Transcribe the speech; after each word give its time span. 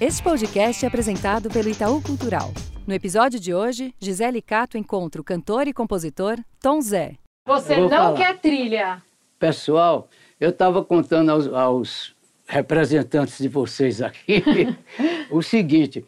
Este 0.00 0.22
podcast 0.22 0.82
é 0.82 0.88
apresentado 0.88 1.50
pelo 1.50 1.68
Itaú 1.68 2.00
Cultural. 2.00 2.54
No 2.86 2.94
episódio 2.94 3.38
de 3.38 3.52
hoje, 3.52 3.94
Gisele 4.00 4.40
Cato 4.40 4.78
encontra 4.78 5.20
o 5.20 5.24
cantor 5.24 5.68
e 5.68 5.74
compositor 5.74 6.38
Tom 6.58 6.80
Zé. 6.80 7.16
Você 7.46 7.76
não 7.76 7.90
falar. 7.90 8.16
quer 8.16 8.38
trilha. 8.38 9.02
Pessoal, 9.38 10.08
eu 10.40 10.48
estava 10.48 10.82
contando 10.82 11.28
aos, 11.28 11.46
aos 11.48 12.16
representantes 12.46 13.36
de 13.36 13.48
vocês 13.48 14.00
aqui 14.00 14.42
o 15.30 15.42
seguinte: 15.42 16.02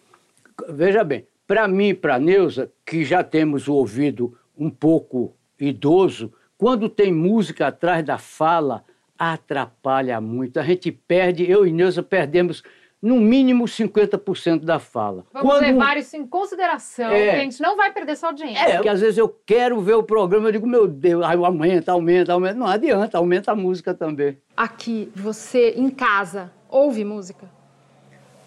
veja 0.71 1.05
bem, 1.05 1.27
para 1.47 1.69
mim 1.69 1.89
e 1.89 1.95
para 1.95 2.19
Neuza, 2.19 2.73
que 2.87 3.05
já 3.05 3.23
temos 3.23 3.69
o 3.69 3.75
ouvido 3.75 4.35
um 4.57 4.71
pouco 4.71 5.37
idoso, 5.61 6.33
quando 6.57 6.89
tem 6.89 7.13
música 7.13 7.67
atrás 7.67 8.03
da 8.03 8.17
fala, 8.17 8.87
atrapalha 9.19 10.19
muito. 10.19 10.59
A 10.59 10.63
gente 10.63 10.91
perde, 10.91 11.45
eu 11.45 11.67
e 11.67 11.73
Neuza 11.73 12.03
perdemos 12.03 12.63
no 13.03 13.17
mínimo 13.21 13.65
50% 13.65 14.61
da 14.65 14.79
fala. 14.79 15.25
Vamos 15.33 15.51
Quando- 15.51 15.63
levar 15.63 15.97
isso 15.97 16.17
em 16.17 16.25
consideração, 16.25 17.11
É. 17.11 17.31
que 17.31 17.37
a 17.37 17.41
gente 17.41 17.61
não 17.61 17.77
vai 17.77 17.93
perder 17.93 18.17
sua 18.17 18.29
audiência. 18.29 18.63
É, 18.63 18.75
porque 18.75 18.89
às 18.89 19.01
vezes 19.01 19.19
eu 19.19 19.29
quero 19.45 19.81
ver 19.81 19.95
o 19.95 20.03
programa, 20.05 20.47
eu 20.49 20.53
digo, 20.53 20.67
meu 20.69 20.87
Deus, 20.87 21.25
aí 21.25 21.37
aumenta, 21.37 21.91
aumenta, 21.91 22.33
aumenta. 22.33 22.55
Não 22.55 22.67
adianta, 22.69 23.19
aumenta 23.19 23.51
a 23.51 23.57
música 23.57 23.93
também. 23.93 24.39
Aqui, 24.57 25.11
você 25.17 25.71
em 25.77 25.91
casa, 25.91 26.53
ouve 26.71 27.05
música? 27.05 27.51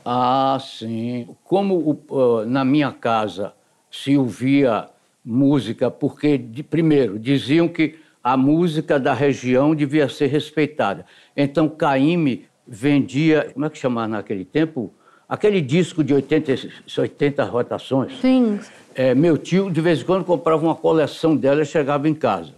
Ah, 0.06 0.58
sim. 0.62 1.28
Como 1.44 2.00
ah, 2.12 2.46
na 2.46 2.64
minha 2.64 2.92
casa 2.92 3.54
se 3.92 4.16
ouvia 4.18 4.88
música, 5.24 5.90
porque, 5.90 6.38
de- 6.38 6.64
primeiro, 6.64 7.18
diziam 7.18 7.68
que 7.68 7.98
a 8.24 8.38
música 8.38 9.00
da 9.00 9.14
região 9.14 9.76
devia 9.76 10.08
ser 10.08 10.28
respeitada. 10.28 11.06
Então, 11.36 11.68
Caíme 11.68 12.46
vendia, 12.68 13.50
como 13.54 13.66
é 13.66 13.70
que 13.70 13.78
chamava 13.78 14.08
naquele 14.08 14.46
tempo? 14.46 14.94
Aquele 15.28 15.62
disco 15.62 16.04
de 16.04 16.14
80, 16.14 16.52
e- 16.54 16.72
80 17.00 17.44
rotações. 17.44 18.20
Sim. 18.20 18.60
É, 18.94 19.14
meu 19.14 19.38
tio, 19.38 19.72
de 19.72 19.82
vez 19.82 20.02
em 20.02 20.06
quando, 20.06 20.24
comprava 20.24 20.64
uma 20.64 20.76
coleção 20.76 21.36
dela 21.36 21.62
e 21.62 21.66
chegava 21.66 22.08
em 22.08 22.14
casa. 22.14 22.54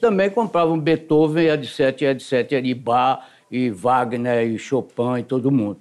Também 0.00 0.30
compravam 0.30 0.78
Beethoven, 0.78 1.48
etc, 1.48 2.02
etc, 2.02 2.52
e 2.64 2.72
Bach, 2.72 3.24
e 3.50 3.70
Wagner, 3.70 4.46
e 4.46 4.58
Chopin, 4.58 5.18
e 5.18 5.22
todo 5.22 5.50
mundo. 5.50 5.80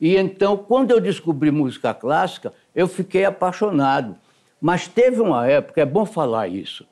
E 0.00 0.16
então, 0.16 0.56
quando 0.56 0.90
eu 0.90 1.00
descobri 1.00 1.50
música 1.50 1.94
clássica, 1.94 2.52
eu 2.74 2.88
fiquei 2.88 3.24
apaixonado. 3.24 4.16
Mas 4.60 4.88
teve 4.88 5.20
uma 5.20 5.46
época, 5.46 5.80
é 5.80 5.84
bom 5.86 6.04
falar 6.04 6.48
isso, 6.48 6.86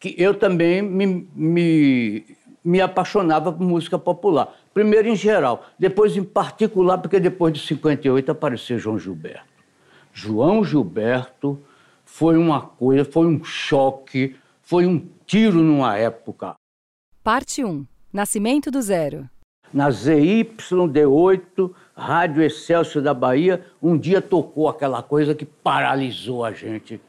que 0.00 0.14
eu 0.18 0.34
também 0.34 0.82
me, 0.82 1.26
me, 1.34 2.24
me 2.64 2.80
apaixonava 2.80 3.52
por 3.52 3.62
música 3.62 3.98
popular. 3.98 4.56
Primeiro 4.72 5.08
em 5.08 5.16
geral, 5.16 5.66
depois 5.78 6.16
em 6.16 6.24
particular, 6.24 6.98
porque 6.98 7.20
depois 7.20 7.52
de 7.52 7.60
58 7.60 8.32
apareceu 8.32 8.78
João 8.78 8.98
Gilberto. 8.98 9.52
João 10.12 10.64
Gilberto 10.64 11.60
foi 12.04 12.38
uma 12.38 12.60
coisa, 12.62 13.04
foi 13.04 13.26
um 13.26 13.44
choque, 13.44 14.36
foi 14.62 14.86
um 14.86 15.06
tiro 15.26 15.58
numa 15.58 15.96
época. 15.96 16.54
Parte 17.22 17.64
1. 17.64 17.86
Nascimento 18.12 18.70
do 18.70 18.80
Zero. 18.80 19.28
Na 19.72 19.88
ZYD8, 19.88 21.72
Rádio 21.96 22.42
Excelsior 22.42 23.02
da 23.02 23.12
Bahia, 23.12 23.66
um 23.82 23.98
dia 23.98 24.22
tocou 24.22 24.68
aquela 24.68 25.02
coisa 25.02 25.34
que 25.34 25.44
paralisou 25.44 26.44
a 26.44 26.52
gente 26.52 27.00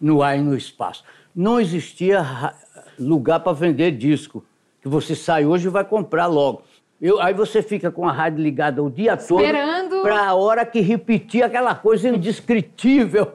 no 0.00 0.22
ar 0.22 0.38
e 0.38 0.40
no 0.40 0.56
espaço. 0.56 1.04
Não 1.34 1.60
existia 1.60 2.54
lugar 2.98 3.40
para 3.40 3.52
vender 3.52 3.90
disco, 3.90 4.42
que 4.84 4.88
você 4.90 5.16
sai 5.16 5.46
hoje 5.46 5.66
e 5.66 5.70
vai 5.70 5.82
comprar 5.82 6.26
logo. 6.26 6.60
Eu- 7.00 7.18
aí 7.18 7.32
você 7.32 7.62
fica 7.62 7.90
com 7.90 8.06
a 8.06 8.12
rádio 8.12 8.42
ligada 8.42 8.82
o 8.82 8.90
dia 8.90 9.16
todo. 9.16 9.40
Esperando. 9.40 10.02
Para 10.02 10.28
a 10.28 10.34
hora 10.34 10.64
que 10.66 10.80
repetir 10.80 11.42
aquela 11.42 11.74
coisa 11.74 12.10
indescritível. 12.10 13.32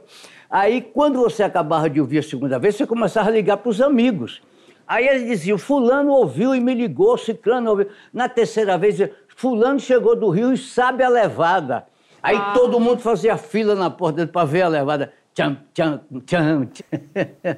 Aí, 0.48 0.80
quando 0.80 1.20
você 1.20 1.42
acabava 1.42 1.90
de 1.90 2.00
ouvir 2.00 2.20
a 2.20 2.24
segunda 2.24 2.60
vez, 2.60 2.76
você 2.76 2.86
começava 2.86 3.30
a 3.30 3.32
ligar 3.32 3.58
para 3.58 3.70
os 3.70 3.82
amigos. 3.82 4.44
Aí 4.88 5.08
eles 5.08 5.26
diziam, 5.28 5.58
fulano 5.58 6.12
ouviu 6.12 6.54
e 6.54 6.60
me 6.60 6.74
ligou, 6.76 7.18
ciclano 7.18 7.72
ouviu. 7.72 7.88
Na 8.14 8.30
terceira 8.30 8.78
vez, 8.78 9.10
fulano 9.36 9.80
chegou 9.80 10.16
do 10.16 10.30
Rio 10.30 10.54
e 10.54 10.58
sabe 10.58 11.04
a 11.04 11.10
levada. 11.10 11.86
Aí 12.22 12.38
Ah. 12.38 12.54
todo 12.54 12.80
mundo 12.80 13.00
fazia 13.02 13.38
fila 13.38 13.74
na 13.74 13.90
porta 13.90 14.26
para 14.28 14.46
ver 14.46 14.62
a 14.62 14.68
levada. 14.68 15.12
Tcham, 15.34 15.58
tcham, 15.74 16.00
tcham, 16.28 16.66
tcham. 16.68 16.86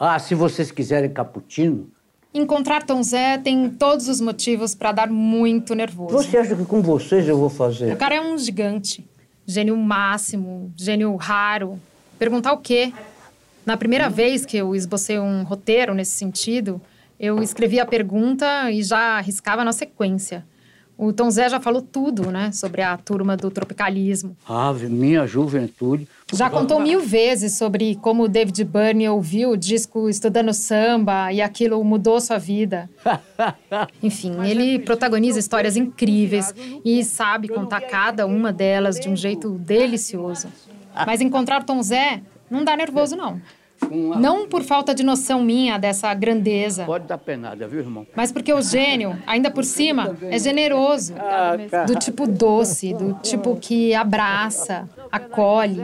ah, 0.00 0.18
se 0.18 0.34
vocês 0.34 0.70
quiserem 0.70 1.10
cappuccino, 1.12 1.90
Encontrar 2.36 2.82
Tom 2.82 3.00
Zé 3.00 3.38
tem 3.38 3.70
todos 3.70 4.08
os 4.08 4.20
motivos 4.20 4.74
para 4.74 4.90
dar 4.90 5.08
muito 5.08 5.72
nervoso. 5.72 6.16
você 6.16 6.36
acha 6.36 6.56
que 6.56 6.64
com 6.64 6.82
vocês 6.82 7.28
eu 7.28 7.38
vou 7.38 7.48
fazer? 7.48 7.92
O 7.92 7.96
cara 7.96 8.16
é 8.16 8.20
um 8.20 8.36
gigante. 8.36 9.06
Gênio 9.46 9.76
máximo, 9.76 10.72
gênio 10.76 11.14
raro. 11.14 11.78
Perguntar 12.18 12.52
o 12.52 12.58
quê? 12.58 12.92
Na 13.64 13.76
primeira 13.76 14.10
vez 14.10 14.44
que 14.44 14.56
eu 14.56 14.74
esbocei 14.74 15.16
um 15.18 15.44
roteiro 15.44 15.94
nesse 15.94 16.10
sentido, 16.10 16.80
eu 17.20 17.40
escrevi 17.40 17.78
a 17.78 17.86
pergunta 17.86 18.68
e 18.68 18.82
já 18.82 19.18
arriscava 19.18 19.62
na 19.62 19.72
sequência. 19.72 20.44
O 20.96 21.12
Tom 21.12 21.28
Zé 21.30 21.48
já 21.48 21.58
falou 21.58 21.82
tudo, 21.82 22.30
né, 22.30 22.52
sobre 22.52 22.80
a 22.80 22.96
turma 22.96 23.36
do 23.36 23.50
tropicalismo. 23.50 24.36
Ave, 24.48 24.88
minha 24.88 25.26
juventude. 25.26 26.06
Já 26.32 26.48
contou 26.48 26.80
mil 26.80 27.00
vezes 27.00 27.58
sobre 27.58 27.96
como 27.96 28.24
o 28.24 28.28
David 28.28 28.64
Byrne 28.64 29.08
ouviu 29.08 29.50
o 29.50 29.56
disco 29.56 30.08
estudando 30.08 30.52
samba 30.52 31.32
e 31.32 31.42
aquilo 31.42 31.82
mudou 31.82 32.20
sua 32.20 32.38
vida. 32.38 32.88
Enfim, 34.02 34.36
ele 34.44 34.78
protagoniza 34.78 35.38
histórias 35.38 35.76
incríveis 35.76 36.54
e 36.84 37.02
sabe 37.04 37.48
contar 37.48 37.80
cada 37.82 38.24
uma 38.26 38.52
delas 38.52 38.98
de 38.98 39.08
um 39.08 39.16
jeito 39.16 39.50
delicioso. 39.50 40.48
Mas 41.06 41.20
encontrar 41.20 41.62
o 41.62 41.64
Tom 41.64 41.82
Zé 41.82 42.22
não 42.48 42.64
dá 42.64 42.76
nervoso, 42.76 43.16
não. 43.16 43.40
Uma- 43.90 44.16
Não 44.16 44.48
por 44.48 44.62
falta 44.62 44.94
de 44.94 45.02
noção 45.02 45.42
minha 45.42 45.78
dessa 45.78 46.12
grandeza, 46.14 46.84
Pode 46.84 47.06
dar 47.06 47.18
penada, 47.18 47.66
viu, 47.68 47.80
irmão? 47.80 48.06
mas 48.14 48.30
porque 48.32 48.52
o 48.52 48.60
gênio, 48.62 49.16
ainda 49.26 49.50
por 49.50 49.64
cima, 49.64 50.16
é 50.30 50.38
generoso. 50.38 51.14
Do 51.86 51.94
tipo 51.98 52.26
doce, 52.26 52.94
do 52.94 53.14
tipo 53.22 53.56
que 53.56 53.94
abraça, 53.94 54.88
acolhe. 55.10 55.80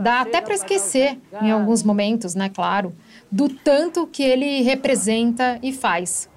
Dá 0.00 0.20
até 0.20 0.40
para 0.40 0.54
esquecer, 0.54 1.18
em 1.42 1.50
alguns 1.50 1.82
momentos, 1.82 2.34
né, 2.34 2.48
claro, 2.52 2.92
do 3.30 3.48
tanto 3.48 4.06
que 4.06 4.22
ele 4.22 4.62
representa 4.62 5.58
e 5.62 5.72
faz. 5.72 6.28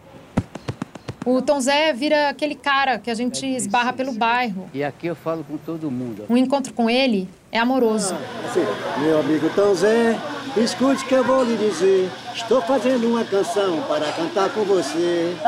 O 1.29 1.41
Tom 1.41 1.59
Zé 1.59 1.91
vira 1.91 2.29
aquele 2.29 2.55
cara 2.55 2.97
que 2.97 3.11
a 3.11 3.13
gente 3.13 3.45
esbarra 3.45 3.91
pelo 3.91 4.13
bairro. 4.13 4.69
E 4.73 4.81
aqui 4.81 5.07
eu 5.07 5.15
falo 5.15 5.43
com 5.43 5.57
todo 5.57 5.91
mundo. 5.91 6.23
Um 6.29 6.37
encontro 6.37 6.71
com 6.71 6.89
ele 6.89 7.27
é 7.51 7.59
amoroso. 7.59 8.15
Sim, 8.53 8.65
meu 9.01 9.19
amigo 9.19 9.49
Tom 9.53 9.73
Zé, 9.73 10.17
escute 10.55 11.03
que 11.03 11.13
eu 11.13 11.25
vou 11.25 11.43
lhe 11.43 11.57
dizer. 11.57 12.09
Estou 12.33 12.61
fazendo 12.61 13.09
uma 13.09 13.25
canção 13.25 13.81
para 13.89 14.09
cantar 14.13 14.49
com 14.51 14.63
você. 14.63 15.35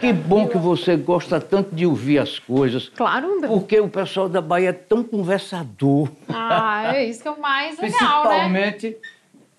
Que 0.00 0.12
bom 0.12 0.48
que 0.48 0.58
você 0.58 0.96
gosta 0.96 1.38
tanto 1.38 1.72
de 1.74 1.86
ouvir 1.86 2.18
as 2.18 2.38
coisas. 2.38 2.88
Claro, 2.88 3.36
André. 3.36 3.48
Porque 3.48 3.78
o 3.78 3.88
pessoal 3.88 4.28
da 4.28 4.40
Bahia 4.40 4.70
é 4.70 4.72
tão 4.72 5.04
conversador. 5.04 6.08
Ah, 6.28 6.96
é 6.96 7.04
isso 7.04 7.22
que 7.22 7.28
é 7.28 7.30
o 7.30 7.40
mais 7.40 7.78
legal, 7.78 8.24
né? 8.24 8.72
Principalmente 8.72 8.96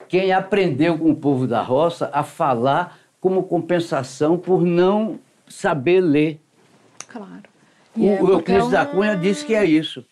quem 0.10 0.34
aprendeu 0.34 0.98
com 0.98 1.12
o 1.12 1.16
povo 1.16 1.48
da 1.48 1.62
roça 1.62 2.10
a 2.12 2.24
falar 2.24 2.98
como 3.20 3.44
compensação 3.44 4.38
por 4.38 4.64
não 4.64 5.20
saber 5.48 6.02
ler. 6.02 6.40
Claro. 7.08 7.44
O, 7.96 8.02
E 8.02 8.08
é 8.08 8.16
o 8.16 8.18
porque 8.20 8.52
Euclides 8.52 8.68
é 8.68 8.72
da 8.72 8.86
Cunha 8.86 9.16
disse 9.16 9.46
que 9.46 9.56
é 9.56 9.66
isso. 9.66 10.06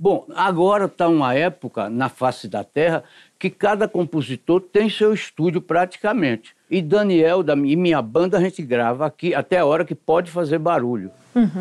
Bom, 0.00 0.24
agora 0.34 0.84
está 0.84 1.08
uma 1.08 1.34
época 1.34 1.90
na 1.90 2.08
face 2.08 2.46
da 2.46 2.62
Terra 2.62 3.02
que 3.36 3.50
cada 3.50 3.88
compositor 3.88 4.60
tem 4.60 4.88
seu 4.88 5.12
estúdio 5.12 5.60
praticamente. 5.60 6.54
E 6.70 6.80
Daniel 6.80 7.42
da, 7.42 7.54
e 7.54 7.74
minha 7.74 8.00
banda 8.00 8.38
a 8.38 8.40
gente 8.40 8.62
grava 8.62 9.06
aqui 9.06 9.34
até 9.34 9.58
a 9.58 9.66
hora 9.66 9.84
que 9.84 9.96
pode 9.96 10.30
fazer 10.30 10.58
barulho, 10.58 11.10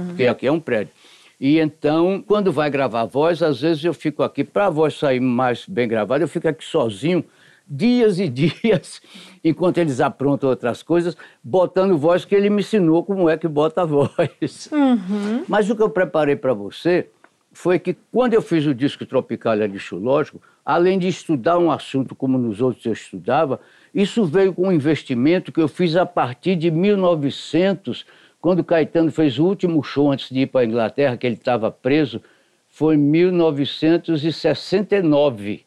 porque 0.08 0.28
aqui 0.28 0.46
é 0.46 0.52
um 0.52 0.60
prédio. 0.60 0.94
E 1.40 1.60
então, 1.60 2.24
quando 2.28 2.52
vai 2.52 2.70
gravar 2.70 3.02
a 3.02 3.06
voz, 3.06 3.42
às 3.42 3.62
vezes 3.62 3.84
eu 3.84 3.94
fico 3.94 4.24
aqui, 4.24 4.44
para 4.44 4.68
a 4.68 4.70
voz 4.70 4.96
sair 4.96 5.20
mais 5.20 5.66
bem 5.68 5.88
gravada, 5.88 6.24
eu 6.24 6.28
fico 6.28 6.48
aqui 6.48 6.64
sozinho, 6.64 7.24
dias 7.70 8.20
e 8.20 8.30
dias, 8.30 9.02
enquanto 9.44 9.78
eles 9.78 10.00
aprontam 10.00 10.50
outras 10.50 10.82
coisas, 10.82 11.18
botando 11.44 11.98
voz 11.98 12.24
que 12.26 12.36
ele 12.36 12.50
me 12.50 12.62
ensinou 12.62 13.04
como 13.04 13.30
é 13.30 13.38
que 13.38 13.48
bota 13.48 13.82
a 13.82 13.86
voz. 13.86 14.70
Mas 15.48 15.70
o 15.70 15.76
que 15.76 15.84
eu 15.84 15.90
preparei 15.90 16.36
para 16.36 16.54
você 16.54 17.10
foi 17.52 17.80
que 17.80 17.96
quando 18.12 18.34
eu 18.34 18.42
fiz 18.42 18.66
o 18.68 18.74
disco 18.74 19.06
Tropicália 19.06 19.66
Lixo 19.66 19.98
Lógico, 19.98 20.42
além 20.64 21.00
de 21.00 21.08
estudar 21.08 21.58
um 21.58 21.72
assunto 21.72 22.14
como 22.14 22.38
nos 22.38 22.62
outros 22.62 22.86
eu 22.86 22.94
estudava, 22.94 23.60
isso 23.94 24.26
veio 24.26 24.54
com 24.54 24.68
um 24.68 24.72
investimento 24.72 25.52
que 25.52 25.60
eu 25.60 25.68
fiz 25.68 25.96
a 25.96 26.06
partir 26.06 26.56
de 26.56 26.70
1900, 26.70 28.06
quando 28.40 28.64
Caetano 28.64 29.12
fez 29.12 29.40
o 29.40 29.46
último 29.46 29.82
show 29.82 30.12
antes 30.12 30.30
de 30.30 30.42
ir 30.42 30.48
para 30.48 30.62
a 30.62 30.66
Inglaterra, 30.66 31.18
que 31.18 31.26
ele 31.26 31.36
estava 31.36 31.72
preso, 31.72 32.22
foi 32.70 32.94
em 32.96 33.00
1969. 33.00 35.67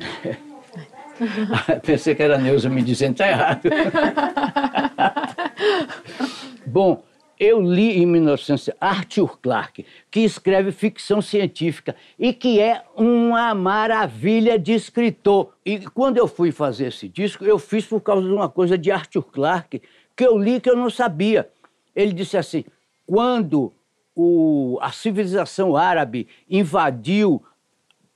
Pensei 1.82 2.14
que 2.14 2.22
era 2.22 2.36
a 2.36 2.38
Neuza 2.38 2.68
me 2.68 2.82
dizendo, 2.82 3.16
tá 3.16 3.28
errado. 3.28 3.68
Bom, 6.66 7.02
eu 7.38 7.60
li 7.60 7.98
em 7.98 8.06
1900 8.06 8.70
Arthur 8.80 9.38
Clarke, 9.40 9.86
que 10.10 10.20
escreve 10.20 10.72
ficção 10.72 11.22
científica 11.22 11.94
e 12.18 12.32
que 12.32 12.60
é 12.60 12.82
uma 12.96 13.54
maravilha 13.54 14.58
de 14.58 14.72
escritor. 14.72 15.54
E 15.64 15.78
quando 15.78 16.18
eu 16.18 16.26
fui 16.26 16.50
fazer 16.50 16.88
esse 16.88 17.08
disco, 17.08 17.44
eu 17.44 17.58
fiz 17.58 17.86
por 17.86 18.00
causa 18.00 18.26
de 18.26 18.32
uma 18.32 18.48
coisa 18.48 18.76
de 18.76 18.90
Arthur 18.90 19.22
Clarke 19.22 19.82
que 20.16 20.26
eu 20.26 20.36
li 20.36 20.60
que 20.60 20.68
eu 20.68 20.76
não 20.76 20.90
sabia. 20.90 21.48
Ele 21.94 22.12
disse 22.12 22.36
assim: 22.36 22.64
quando 23.06 23.72
o, 24.16 24.76
a 24.82 24.90
civilização 24.90 25.76
árabe 25.76 26.26
invadiu 26.50 27.40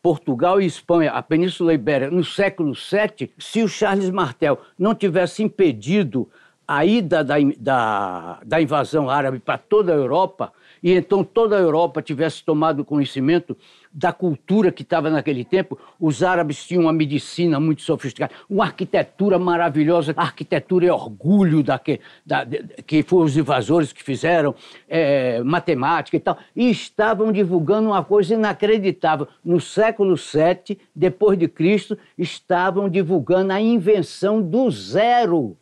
Portugal 0.03 0.61
e 0.61 0.67
Espanha, 0.67 1.13
a 1.13 1.23
Península 1.23 1.73
Ibérica, 1.73 2.11
no 2.11 2.25
século 2.25 2.73
VII, 2.73 3.31
se 3.39 3.63
o 3.63 3.69
Charles 3.69 4.11
Martel 4.11 4.59
não 4.77 4.97
tivesse 4.97 5.45
impedido 5.45 6.29
a 6.67 6.85
ida 6.85 7.25
da, 7.25 7.35
da, 7.59 8.41
da 8.45 8.61
invasão 8.61 9.11
árabe 9.11 9.39
para 9.39 9.59
toda 9.59 9.93
a 9.93 9.97
Europa, 9.97 10.53
e 10.83 10.93
então 10.93 11.23
toda 11.23 11.57
a 11.57 11.61
Europa 11.61 12.03
tivesse 12.03 12.43
tomado 12.45 12.85
conhecimento 12.85 13.57
da 13.93 14.13
cultura 14.13 14.73
que 14.73 14.83
estava 14.83 15.11
naquele 15.11 15.45
tempo, 15.45 15.79
os 16.01 16.23
árabes 16.23 16.67
tinham 16.67 16.85
uma 16.85 16.93
medicina 16.93 17.61
muito 17.61 17.83
sofisticada, 17.83 18.33
uma 18.49 18.65
arquitetura 18.65 19.39
maravilhosa, 19.39 20.15
arquitetura 20.17 20.87
é 20.87 20.93
orgulho 20.93 21.63
da 21.63 21.79
que, 21.79 22.01
da, 22.25 22.47
que 22.87 23.03
foram 23.03 23.27
os 23.27 23.37
invasores 23.37 23.93
que 23.93 24.03
fizeram, 24.03 24.55
é, 24.89 25.43
matemática 25.43 26.17
e 26.17 26.21
tal, 26.21 26.39
e 26.57 26.71
estavam 26.71 27.31
divulgando 27.31 27.89
uma 27.89 28.03
coisa 28.03 28.35
inacreditável. 28.35 29.29
No 29.45 29.61
século 29.61 30.17
VII, 30.17 30.79
depois 30.95 31.39
de 31.39 31.49
Cristo, 31.49 31.99
estavam 32.17 32.89
divulgando 32.89 33.53
a 33.53 33.61
invenção 33.61 34.41
do 34.41 34.71
zero. 34.71 35.57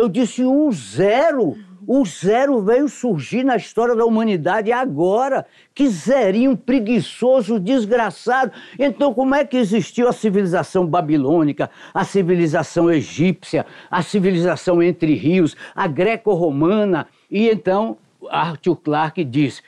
Eu 0.00 0.08
disse 0.08 0.42
o 0.42 0.72
zero. 0.72 1.58
O 1.86 2.06
zero 2.06 2.62
veio 2.62 2.88
surgir 2.88 3.44
na 3.44 3.56
história 3.56 3.94
da 3.94 4.06
humanidade 4.06 4.72
agora. 4.72 5.44
Que 5.74 5.88
zerinho 5.88 6.56
preguiçoso, 6.56 7.60
desgraçado. 7.60 8.50
Então, 8.78 9.12
como 9.12 9.34
é 9.34 9.44
que 9.44 9.58
existiu 9.58 10.08
a 10.08 10.12
civilização 10.14 10.86
babilônica, 10.86 11.68
a 11.92 12.02
civilização 12.02 12.90
egípcia, 12.90 13.66
a 13.90 14.00
civilização 14.02 14.82
entre 14.82 15.12
rios, 15.14 15.54
a 15.74 15.86
greco-romana? 15.86 17.06
E 17.30 17.50
então, 17.50 17.98
Arthur 18.30 18.76
Clarke 18.76 19.22
diz: 19.22 19.62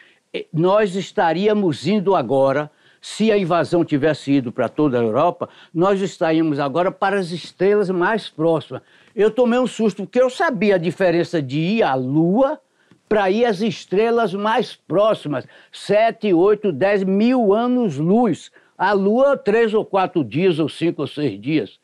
nós 0.51 0.97
estaríamos 0.97 1.87
indo 1.87 2.17
agora 2.17 2.71
se 3.03 3.33
a 3.33 3.37
invasão 3.37 3.85
tivesse 3.85 4.31
ido 4.31 4.53
para 4.53 4.69
toda 4.69 4.97
a 4.97 5.03
Europa, 5.03 5.49
nós 5.75 6.01
estaríamos 6.01 6.61
agora 6.61 6.93
para 6.93 7.19
as 7.19 7.33
estrelas 7.33 7.91
mais 7.91 8.29
próximas. 8.29 8.81
Eu 9.15 9.29
tomei 9.29 9.59
um 9.59 9.67
susto, 9.67 10.05
porque 10.05 10.23
eu 10.23 10.31
sabia 10.31 10.77
a 10.77 10.79
diferença 10.79 11.43
de 11.43 11.59
ir 11.59 11.83
à 11.83 11.97
Lua 11.97 12.61
para 13.09 13.29
ir 13.29 13.45
às 13.45 13.61
estrelas 13.61 14.33
mais 14.33 14.77
próximas, 14.77 15.47
7, 15.73 16.33
8, 16.33 16.71
10 16.71 17.03
mil 17.03 17.53
anos-luz. 17.53 18.53
A 18.79 18.93
Lua, 18.93 19.37
três 19.37 19.75
ou 19.75 19.85
quatro 19.85 20.25
dias, 20.25 20.61
ou 20.61 20.69
cinco 20.69 21.03
ou 21.03 21.09
seis 21.09 21.39
dias. 21.41 21.81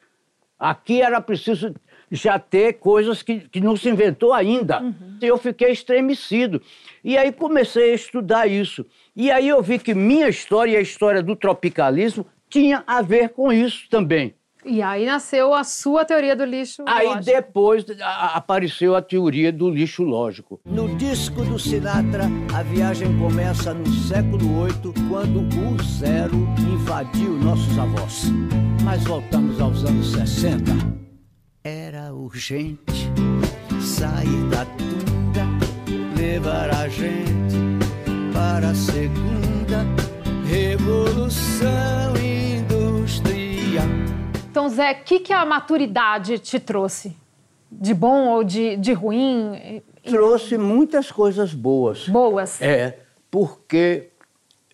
Aqui 0.59 1.03
era 1.03 1.21
preciso 1.21 1.75
já 2.11 2.39
ter 2.39 2.75
coisas 2.75 3.23
que, 3.23 3.41
que 3.41 3.61
não 3.61 3.77
se 3.77 3.89
inventou 3.89 4.33
ainda. 4.33 4.83
Uhum. 4.83 5.19
Eu 5.21 5.39
fiquei 5.39 5.71
estremecido. 5.71 6.61
E 7.05 7.17
aí 7.17 7.33
comecei 7.33 7.93
a 7.93 7.95
estudar 7.95 8.47
isso. 8.47 8.85
E 9.15 9.31
aí 9.31 9.49
eu 9.49 9.63
vi 9.63 9.79
que 9.79 9.95
minha 9.95 10.29
história 10.29 10.73
e 10.73 10.77
a 10.77 10.81
história 10.81 11.23
do 11.23 11.37
tropicalismo 11.37 12.27
tinha 12.49 12.83
a 12.87 13.03
ver 13.03 13.31
com 13.31 13.53
isso 13.53 13.89
também. 13.91 14.35
E 14.65 14.83
aí 14.83 15.07
nasceu 15.07 15.55
a 15.55 15.63
sua 15.63 16.05
teoria 16.05 16.35
do 16.35 16.45
lixo 16.45 16.83
Aí 16.87 17.07
lógico. 17.07 17.25
depois 17.25 17.85
a, 18.03 18.37
apareceu 18.37 18.97
a 18.97 19.01
teoria 19.01 19.53
do 19.53 19.71
lixo 19.71 20.03
lógico. 20.03 20.61
No 20.65 20.95
disco 20.97 21.43
do 21.43 21.59
Sinatra, 21.59 22.25
a 22.55 22.63
viagem 22.63 23.17
começa 23.19 23.73
no 23.73 23.87
século 23.87 24.67
VIII, 24.67 24.93
quando 25.09 25.41
o 25.41 25.83
zero 25.83 26.37
invadiu 26.59 27.33
nossos 27.35 27.79
avós. 27.79 28.25
Mas 28.85 29.05
voltamos 29.05 29.61
aos 29.61 29.85
anos 29.85 30.13
60. 30.13 31.08
Era 31.65 32.15
urgente 32.15 33.11
sair 33.81 34.49
da 34.49 34.65
tunda, 34.65 35.45
levar 36.17 36.71
a 36.71 36.89
gente 36.89 37.57
para 38.33 38.71
a 38.71 38.75
segunda 38.75 39.85
revolução 40.47 42.15
industrial. 42.17 43.87
Então, 44.49 44.69
Zé, 44.69 44.93
o 44.93 45.05
que, 45.05 45.19
que 45.21 45.33
a 45.33 45.45
maturidade 45.45 46.39
te 46.39 46.61
trouxe? 46.61 47.17
De 47.71 47.93
bom 47.93 48.29
ou 48.29 48.45
de, 48.45 48.77
de 48.77 48.93
ruim? 48.93 49.83
Trouxe 50.05 50.57
muitas 50.57 51.11
coisas 51.11 51.53
boas. 51.53 52.09
Boas? 52.09 52.63
É, 52.63 53.01
porque 53.31 54.11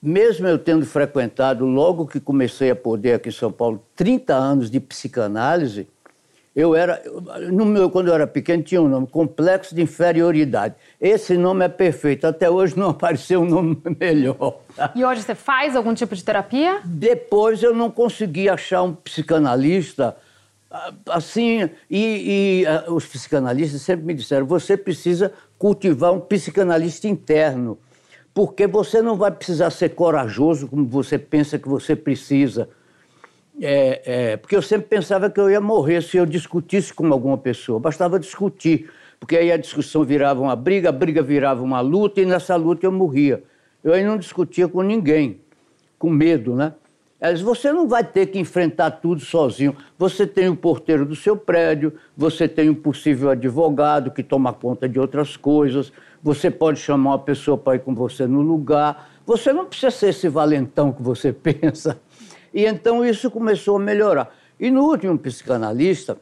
mesmo 0.02 0.46
eu 0.46 0.58
tendo 0.58 0.84
frequentado, 0.84 1.64
logo 1.64 2.06
que 2.06 2.20
comecei 2.20 2.70
a 2.70 2.76
poder 2.76 3.14
aqui 3.14 3.30
em 3.30 3.32
São 3.32 3.50
Paulo, 3.50 3.82
30 3.96 4.34
anos 4.34 4.70
de 4.70 4.78
psicanálise, 4.78 5.88
eu 6.54 6.74
era, 6.74 7.02
no 7.50 7.64
meu, 7.64 7.90
quando 7.90 8.08
eu 8.08 8.14
era 8.14 8.26
pequeno, 8.26 8.62
tinha 8.62 8.80
um 8.80 8.88
nome, 8.88 9.06
Complexo 9.06 9.74
de 9.74 9.82
Inferioridade. 9.82 10.74
Esse 11.00 11.36
nome 11.36 11.64
é 11.64 11.68
perfeito, 11.68 12.26
até 12.26 12.48
hoje 12.48 12.78
não 12.78 12.90
apareceu 12.90 13.42
um 13.42 13.46
nome 13.46 13.80
melhor. 14.00 14.60
E 14.94 15.04
hoje 15.04 15.22
você 15.22 15.34
faz 15.34 15.74
algum 15.74 15.92
tipo 15.94 16.14
de 16.14 16.22
terapia? 16.22 16.80
Depois 16.84 17.62
eu 17.62 17.74
não 17.74 17.90
consegui 17.90 18.48
achar 18.48 18.82
um 18.82 18.94
psicanalista 18.94 20.16
assim, 21.08 21.70
e, 21.88 22.64
e 22.64 22.66
uh, 22.66 22.94
os 22.94 23.06
psicanalistas 23.06 23.82
sempre 23.82 24.04
me 24.04 24.14
disseram, 24.14 24.46
você 24.46 24.76
precisa 24.76 25.32
cultivar 25.58 26.12
um 26.12 26.20
psicanalista 26.20 27.06
interno, 27.06 27.78
porque 28.32 28.66
você 28.66 29.00
não 29.00 29.16
vai 29.16 29.30
precisar 29.30 29.70
ser 29.70 29.90
corajoso 29.90 30.66
como 30.66 30.84
você 30.86 31.16
pensa 31.16 31.58
que 31.58 31.68
você 31.68 31.94
precisa. 31.94 32.68
É, 33.60 34.02
é, 34.04 34.36
porque 34.36 34.56
eu 34.56 34.62
sempre 34.62 34.88
pensava 34.88 35.30
que 35.30 35.38
eu 35.38 35.50
ia 35.50 35.60
morrer 35.60 36.02
se 36.02 36.16
eu 36.16 36.26
discutisse 36.26 36.92
com 36.92 37.12
alguma 37.12 37.38
pessoa. 37.38 37.78
Bastava 37.78 38.18
discutir, 38.18 38.90
porque 39.20 39.36
aí 39.36 39.52
a 39.52 39.56
discussão 39.56 40.04
virava 40.04 40.40
uma 40.40 40.56
briga, 40.56 40.88
a 40.88 40.92
briga 40.92 41.22
virava 41.22 41.62
uma 41.62 41.80
luta, 41.80 42.20
e 42.20 42.26
nessa 42.26 42.56
luta 42.56 42.86
eu 42.86 42.92
morria. 42.92 43.42
Eu 43.82 43.92
aí 43.92 44.04
não 44.04 44.16
discutia 44.16 44.66
com 44.66 44.82
ninguém, 44.82 45.40
com 45.98 46.10
medo, 46.10 46.54
né? 46.54 46.74
Elas, 47.20 47.40
você 47.40 47.72
não 47.72 47.88
vai 47.88 48.04
ter 48.04 48.26
que 48.26 48.38
enfrentar 48.38 48.90
tudo 48.90 49.20
sozinho. 49.20 49.74
Você 49.98 50.26
tem 50.26 50.48
o 50.48 50.56
porteiro 50.56 51.06
do 51.06 51.16
seu 51.16 51.36
prédio, 51.36 51.92
você 52.16 52.46
tem 52.46 52.68
um 52.68 52.74
possível 52.74 53.30
advogado 53.30 54.10
que 54.10 54.22
toma 54.22 54.52
conta 54.52 54.88
de 54.88 54.98
outras 54.98 55.36
coisas, 55.36 55.92
você 56.22 56.50
pode 56.50 56.80
chamar 56.80 57.12
uma 57.12 57.18
pessoa 57.18 57.56
para 57.56 57.76
ir 57.76 57.78
com 57.78 57.94
você 57.94 58.26
no 58.26 58.42
lugar. 58.42 59.10
Você 59.24 59.52
não 59.52 59.64
precisa 59.64 59.90
ser 59.90 60.08
esse 60.08 60.28
valentão 60.28 60.92
que 60.92 61.02
você 61.02 61.32
pensa. 61.32 61.98
E 62.54 62.64
então 62.64 63.04
isso 63.04 63.28
começou 63.28 63.76
a 63.76 63.80
melhorar. 63.80 64.32
E 64.60 64.70
no 64.70 64.84
último 64.84 65.18
psicanalista, 65.18 66.16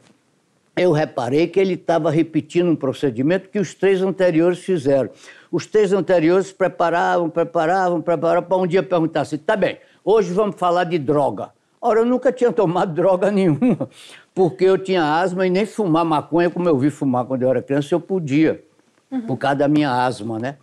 eu 0.75 0.91
reparei 0.91 1.45
que 1.45 1.59
ele 1.59 1.75
estava 1.75 2.09
repetindo 2.09 2.69
um 2.69 2.75
procedimento 2.75 3.49
que 3.49 3.59
os 3.59 3.75
três 3.75 4.01
anteriores 4.01 4.57
fizeram. 4.57 5.11
Os 5.51 5.67
três 5.67 5.93
anteriores 5.93 6.51
preparavam, 6.51 7.29
preparavam, 7.29 8.01
preparavam 8.01 8.49
para 8.49 8.57
um 8.57 8.65
dia 8.65 8.81
perguntar 8.81 9.21
assim: 9.21 9.37
tá 9.37 9.55
bem, 9.55 9.77
hoje 10.03 10.33
vamos 10.33 10.55
falar 10.55 10.85
de 10.85 10.97
droga. 10.97 11.51
Ora, 11.79 11.99
eu 11.99 12.05
nunca 12.05 12.31
tinha 12.31 12.51
tomado 12.51 12.91
droga 12.95 13.29
nenhuma, 13.29 13.87
porque 14.33 14.63
eu 14.63 14.77
tinha 14.77 15.19
asma 15.19 15.45
e 15.45 15.51
nem 15.51 15.67
fumar 15.67 16.03
maconha, 16.03 16.49
como 16.49 16.67
eu 16.67 16.77
vi 16.77 16.89
fumar 16.89 17.25
quando 17.25 17.43
eu 17.43 17.49
era 17.49 17.61
criança, 17.61 17.93
eu 17.93 17.99
podia, 17.99 18.63
uhum. 19.11 19.21
por 19.21 19.37
causa 19.37 19.57
da 19.57 19.67
minha 19.67 19.91
asma, 19.91 20.39
né? 20.39 20.57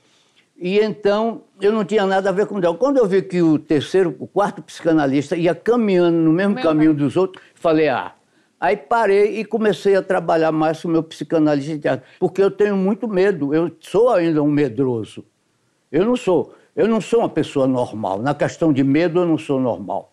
E 0.60 0.78
então 0.78 1.40
eu 1.58 1.72
não 1.72 1.86
tinha 1.86 2.04
nada 2.04 2.28
a 2.28 2.32
ver 2.32 2.46
com 2.46 2.60
droga. 2.60 2.78
Quando 2.78 2.98
eu 2.98 3.06
vi 3.06 3.22
que 3.22 3.40
o 3.40 3.58
terceiro, 3.58 4.14
o 4.18 4.26
quarto 4.26 4.60
psicanalista 4.60 5.34
ia 5.34 5.54
caminhando 5.54 6.18
no 6.18 6.30
mesmo 6.30 6.54
meu 6.54 6.62
caminho 6.62 6.92
dos 6.92 7.16
outros, 7.16 7.42
falei, 7.54 7.88
ah. 7.88 8.12
Aí 8.60 8.76
parei 8.76 9.40
e 9.40 9.44
comecei 9.46 9.96
a 9.96 10.02
trabalhar 10.02 10.52
mais 10.52 10.82
com 10.82 10.88
o 10.88 10.90
meu 10.90 11.02
psicanalista 11.02 12.02
porque 12.18 12.42
eu 12.42 12.50
tenho 12.50 12.76
muito 12.76 13.08
medo. 13.08 13.54
Eu 13.54 13.74
sou 13.80 14.10
ainda 14.10 14.42
um 14.42 14.50
medroso. 14.50 15.24
Eu 15.90 16.04
não 16.04 16.14
sou. 16.14 16.54
Eu 16.76 16.86
não 16.86 17.00
sou 17.00 17.20
uma 17.20 17.28
pessoa 17.30 17.66
normal. 17.66 18.20
Na 18.20 18.34
questão 18.34 18.70
de 18.70 18.84
medo, 18.84 19.20
eu 19.20 19.26
não 19.26 19.38
sou 19.38 19.58
normal. 19.58 20.12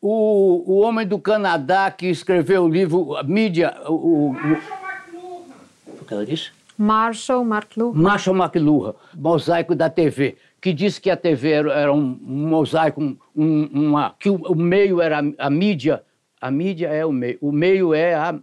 o, 0.00 0.64
o 0.66 0.78
homem 0.80 1.06
do 1.06 1.18
Canadá 1.18 1.90
que 1.90 2.06
escreveu 2.06 2.64
o 2.64 2.68
livro 2.68 3.14
a 3.16 3.22
Mídia. 3.22 3.76
O, 3.86 3.92
o, 3.92 4.30
o... 4.32 6.04
que 6.06 6.14
ela 6.14 6.24
disse? 6.24 6.50
Marshall 6.78 7.44
McLuhan. 7.44 7.92
Marshall 7.92 8.36
McLuhan, 8.36 8.94
mosaico 9.14 9.74
da 9.74 9.90
TV, 9.90 10.38
que 10.60 10.72
disse 10.72 11.00
que 11.00 11.10
a 11.10 11.16
TV 11.16 11.50
era, 11.50 11.72
era 11.72 11.92
um, 11.92 12.18
um, 12.22 12.48
mosaico, 12.48 13.02
um, 13.36 13.64
uma, 13.72 14.14
que 14.18 14.30
o, 14.30 14.36
o 14.36 14.54
meio 14.54 15.02
era 15.02 15.18
a, 15.18 15.46
a 15.46 15.50
mídia. 15.50 16.02
A 16.40 16.50
mídia 16.50 16.86
é 16.86 17.04
o 17.04 17.12
meio. 17.12 17.36
O 17.40 17.50
meio 17.50 17.92
é 17.92 18.14
a 18.14 18.38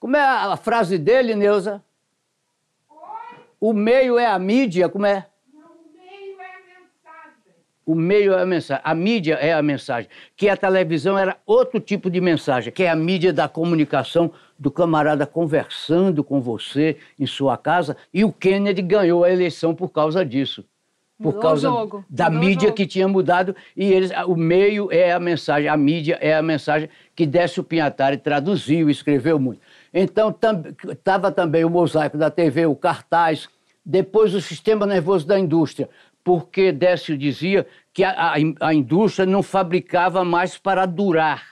como 0.00 0.16
é 0.16 0.20
a 0.20 0.56
frase 0.56 0.98
dele, 0.98 1.34
Neuza? 1.34 1.82
O 3.60 3.72
meio 3.72 4.18
é 4.18 4.26
a 4.26 4.38
mídia, 4.38 4.88
como 4.88 5.04
é? 5.04 5.26
O 5.52 5.96
meio 5.96 6.40
é 6.40 6.54
a 6.54 6.60
mensagem. 6.60 7.54
O 7.84 7.94
meio 7.94 8.32
é 8.32 8.42
a 8.42 8.46
mensagem. 8.46 8.82
A 8.84 8.94
mídia 8.94 9.34
é 9.34 9.52
a 9.52 9.62
mensagem. 9.62 10.08
Que 10.36 10.48
a 10.48 10.56
televisão 10.56 11.18
era 11.18 11.36
outro 11.44 11.80
tipo 11.80 12.08
de 12.08 12.20
mensagem, 12.20 12.72
que 12.72 12.84
é 12.84 12.90
a 12.90 12.94
mídia 12.96 13.32
da 13.32 13.48
comunicação 13.48 14.30
do 14.56 14.70
camarada 14.70 15.26
conversando 15.26 16.22
com 16.22 16.40
você 16.40 16.98
em 17.18 17.26
sua 17.26 17.56
casa. 17.56 17.96
E 18.14 18.24
o 18.24 18.32
Kennedy 18.32 18.82
ganhou 18.82 19.24
a 19.24 19.32
eleição 19.32 19.74
por 19.74 19.88
causa 19.88 20.24
disso 20.24 20.64
por 21.18 21.34
Mudou 21.34 21.40
causa 21.40 21.68
jogo. 21.68 22.04
da 22.08 22.30
Mudou 22.30 22.48
mídia 22.48 22.72
que 22.72 22.86
tinha 22.86 23.08
mudado 23.08 23.54
e 23.76 23.92
eles 23.92 24.12
o 24.26 24.36
meio 24.36 24.90
é 24.92 25.12
a 25.12 25.18
mensagem, 25.18 25.68
a 25.68 25.76
mídia 25.76 26.16
é 26.20 26.34
a 26.34 26.42
mensagem 26.42 26.88
que 27.14 27.26
Décio 27.26 27.64
Pinhatari 27.64 28.16
traduziu, 28.16 28.88
escreveu 28.88 29.38
muito. 29.38 29.60
Então 29.92 30.34
estava 30.88 31.32
também 31.32 31.64
o 31.64 31.70
mosaico 31.70 32.18
da 32.18 32.30
TV, 32.30 32.66
o 32.66 32.76
cartaz, 32.76 33.48
depois 33.84 34.34
o 34.34 34.40
sistema 34.40 34.86
nervoso 34.86 35.26
da 35.26 35.38
indústria, 35.38 35.88
porque 36.22 36.72
Décio 36.72 37.16
dizia 37.16 37.66
que 37.92 38.04
a, 38.04 38.10
a, 38.10 38.34
a 38.60 38.74
indústria 38.74 39.24
não 39.24 39.42
fabricava 39.42 40.24
mais 40.24 40.58
para 40.58 40.84
durar, 40.84 41.42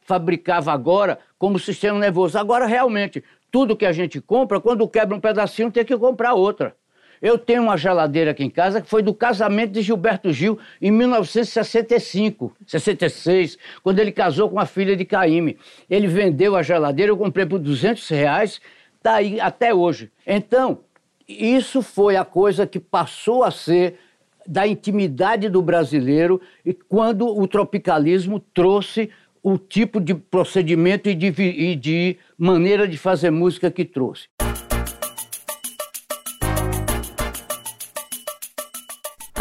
fabricava 0.00 0.72
agora 0.72 1.18
como 1.38 1.58
sistema 1.58 1.98
nervoso. 1.98 2.38
Agora 2.38 2.66
realmente 2.66 3.24
tudo 3.50 3.76
que 3.76 3.86
a 3.86 3.92
gente 3.92 4.20
compra, 4.20 4.60
quando 4.60 4.88
quebra 4.88 5.16
um 5.16 5.20
pedacinho 5.20 5.70
tem 5.70 5.84
que 5.84 5.96
comprar 5.98 6.34
outra. 6.34 6.76
Eu 7.20 7.36
tenho 7.36 7.62
uma 7.62 7.76
geladeira 7.76 8.30
aqui 8.30 8.42
em 8.42 8.48
casa 8.48 8.80
que 8.80 8.88
foi 8.88 9.02
do 9.02 9.12
casamento 9.12 9.72
de 9.72 9.82
Gilberto 9.82 10.32
Gil 10.32 10.58
em 10.80 10.90
1965, 10.90 12.56
66, 12.66 13.58
quando 13.82 13.98
ele 13.98 14.10
casou 14.10 14.48
com 14.48 14.58
a 14.58 14.64
filha 14.64 14.96
de 14.96 15.04
Caíme. 15.04 15.58
Ele 15.88 16.06
vendeu 16.06 16.56
a 16.56 16.62
geladeira, 16.62 17.12
eu 17.12 17.16
comprei 17.18 17.44
por 17.44 17.58
200 17.58 18.08
reais, 18.08 18.60
está 18.96 19.16
aí 19.16 19.38
até 19.38 19.74
hoje. 19.74 20.10
Então, 20.26 20.80
isso 21.28 21.82
foi 21.82 22.16
a 22.16 22.24
coisa 22.24 22.66
que 22.66 22.80
passou 22.80 23.44
a 23.44 23.50
ser 23.50 23.98
da 24.46 24.66
intimidade 24.66 25.50
do 25.50 25.60
brasileiro 25.60 26.40
e 26.64 26.72
quando 26.72 27.26
o 27.26 27.46
tropicalismo 27.46 28.40
trouxe 28.40 29.10
o 29.42 29.58
tipo 29.58 30.00
de 30.00 30.14
procedimento 30.14 31.08
e 31.08 31.14
de, 31.14 31.28
e 31.42 31.76
de 31.76 32.16
maneira 32.36 32.88
de 32.88 32.96
fazer 32.96 33.30
música 33.30 33.70
que 33.70 33.84
trouxe. 33.84 34.28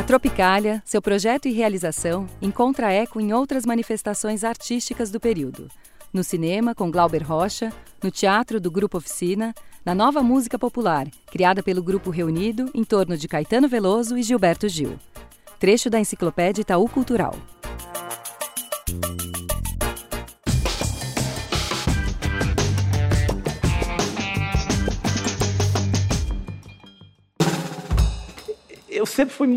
Tropicália, 0.09 0.81
seu 0.85 1.03
projeto 1.03 1.47
e 1.47 1.51
realização, 1.51 2.25
encontra 2.41 2.91
eco 2.91 3.21
em 3.21 3.31
outras 3.31 3.63
manifestações 3.63 4.43
artísticas 4.43 5.11
do 5.11 5.19
período. 5.19 5.67
No 6.11 6.23
cinema, 6.23 6.73
com 6.73 6.89
Glauber 6.89 7.21
Rocha, 7.21 7.71
no 8.01 8.09
teatro 8.09 8.59
do 8.59 8.71
Grupo 8.71 8.97
Oficina, 8.97 9.53
na 9.85 9.93
nova 9.93 10.23
música 10.23 10.57
popular, 10.57 11.07
criada 11.27 11.61
pelo 11.61 11.83
Grupo 11.83 12.09
Reunido 12.09 12.71
em 12.73 12.83
torno 12.83 13.15
de 13.15 13.27
Caetano 13.27 13.67
Veloso 13.67 14.17
e 14.17 14.23
Gilberto 14.23 14.67
Gil. 14.67 14.97
Trecho 15.59 15.91
da 15.91 15.99
Enciclopédia 15.99 16.63
Itaú 16.63 16.89
Cultural. 16.89 17.35
Eu 28.89 29.05
sempre 29.05 29.35
fui 29.35 29.47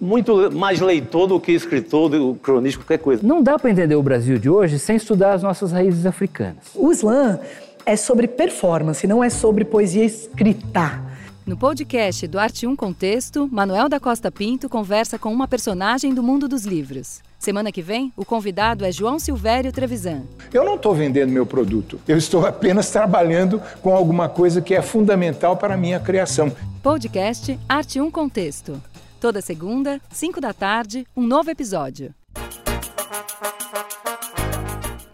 muito 0.00 0.50
mais 0.52 0.80
leitor 0.80 1.26
do 1.26 1.40
que 1.40 1.52
escritor, 1.52 2.08
do 2.08 2.34
cronista, 2.36 2.80
qualquer 2.80 2.98
coisa. 2.98 3.26
Não 3.26 3.42
dá 3.42 3.58
para 3.58 3.70
entender 3.70 3.94
o 3.94 4.02
Brasil 4.02 4.38
de 4.38 4.48
hoje 4.48 4.78
sem 4.78 4.96
estudar 4.96 5.34
as 5.34 5.42
nossas 5.42 5.72
raízes 5.72 6.06
africanas. 6.06 6.64
O 6.74 6.90
slam 6.92 7.38
é 7.84 7.96
sobre 7.96 8.26
performance, 8.26 9.06
não 9.06 9.22
é 9.22 9.30
sobre 9.30 9.64
poesia 9.64 10.04
escrita. 10.04 11.00
No 11.46 11.56
podcast 11.56 12.26
do 12.26 12.40
Arte 12.40 12.66
1 12.66 12.74
Contexto, 12.74 13.48
Manuel 13.52 13.88
da 13.88 14.00
Costa 14.00 14.32
Pinto 14.32 14.68
conversa 14.68 15.16
com 15.16 15.32
uma 15.32 15.46
personagem 15.46 16.12
do 16.12 16.20
mundo 16.20 16.48
dos 16.48 16.64
livros. 16.64 17.20
Semana 17.38 17.70
que 17.70 17.80
vem, 17.80 18.12
o 18.16 18.24
convidado 18.24 18.84
é 18.84 18.90
João 18.90 19.20
Silvério 19.20 19.70
Trevisan. 19.70 20.22
Eu 20.52 20.64
não 20.64 20.74
estou 20.74 20.92
vendendo 20.92 21.30
meu 21.30 21.46
produto, 21.46 22.00
eu 22.08 22.18
estou 22.18 22.44
apenas 22.44 22.90
trabalhando 22.90 23.62
com 23.80 23.94
alguma 23.94 24.28
coisa 24.28 24.60
que 24.60 24.74
é 24.74 24.82
fundamental 24.82 25.56
para 25.56 25.74
a 25.74 25.76
minha 25.76 26.00
criação. 26.00 26.50
Podcast 26.82 27.56
Arte 27.68 28.00
1 28.00 28.10
Contexto. 28.10 28.82
Toda 29.18 29.40
segunda, 29.40 29.98
5 30.10 30.42
da 30.42 30.52
tarde, 30.52 31.06
um 31.16 31.26
novo 31.26 31.50
episódio. 31.50 32.14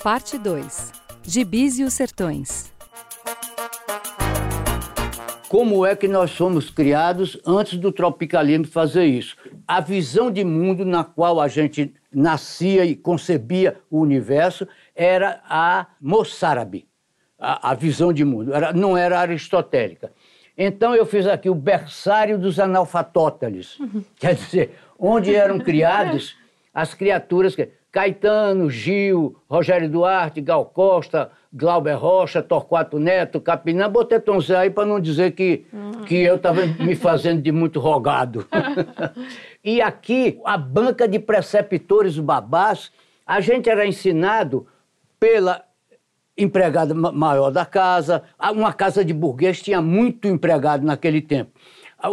Parte 0.03 0.37
2. 0.37 0.93
Gibis 1.23 1.79
e 1.79 1.85
os 1.85 1.93
Sertões. 1.95 2.73
Como 5.49 5.87
é 5.87 5.95
que 5.95 6.09
nós 6.09 6.33
somos 6.33 6.69
criados 6.69 7.39
antes 7.47 7.79
do 7.79 7.93
tropicalismo 7.93 8.67
fazer 8.67 9.05
isso? 9.05 9.37
A 9.69 9.81
visão 9.81 10.33
de 10.33 10.43
mundo 10.43 10.85
na 10.85 11.05
qual 11.05 11.41
a 11.41 11.47
gente 11.47 11.95
nascia 12.13 12.85
e 12.85 12.97
concebia 12.97 13.79
o 13.89 14.01
universo 14.01 14.67
era 14.97 15.41
a 15.49 15.87
moçárabe, 16.01 16.89
a, 17.39 17.71
a 17.71 17.75
visão 17.75 18.13
de 18.13 18.25
mundo, 18.25 18.53
era, 18.53 18.73
não 18.73 18.97
era 18.97 19.21
aristotélica. 19.21 20.13
Então 20.57 20.95
eu 20.95 21.07
fiz 21.07 21.27
aqui 21.27 21.49
o 21.49 21.55
berçário 21.55 22.39
dos 22.39 22.61
analfatóteles, 22.61 23.79
quer 24.17 24.35
dizer, 24.35 24.79
onde 24.99 25.35
eram 25.35 25.59
criados 25.61 26.37
as 26.75 26.95
criaturas 26.95 27.55
que 27.55 27.69
Caetano, 27.93 28.71
Gil, 28.71 29.37
Rogério 29.49 29.89
Duarte, 29.89 30.41
Gal 30.41 30.65
Costa, 30.65 31.31
Glauber 31.53 31.93
Rocha, 31.93 32.43
Torquato 32.43 32.99
Neto, 32.99 33.39
Capinã, 33.39 33.91
botei 33.91 34.19
Tom 34.19 34.41
Zé 34.41 34.57
aí 34.57 34.71
para 34.71 34.87
não 34.87 34.99
dizer 34.99 35.33
que, 35.33 35.67
que 36.07 36.17
eu 36.17 36.37
estava 36.37 36.65
me 36.65 36.97
fazendo 36.97 37.43
de 37.43 37.53
muito 37.53 37.79
rogado. 37.79 38.47
e 39.63 39.83
aqui, 39.83 40.41
a 40.47 40.57
banca 40.57 41.07
de 41.07 41.19
preceptores 41.19 42.19
babás, 42.19 42.91
a 43.27 43.43
gente 43.43 43.69
era 43.69 43.87
ensinado 43.87 44.67
pela 45.21 45.63
empregada 46.37 46.95
ma- 46.95 47.13
maior 47.13 47.51
da 47.51 47.65
casa, 47.65 48.23
a- 48.39 48.53
uma 48.53 48.73
casa 48.73 49.05
de 49.05 49.13
burguês 49.13 49.61
tinha 49.61 49.81
muito 49.83 50.27
empregado 50.29 50.85
naquele 50.85 51.21
tempo. 51.21 51.53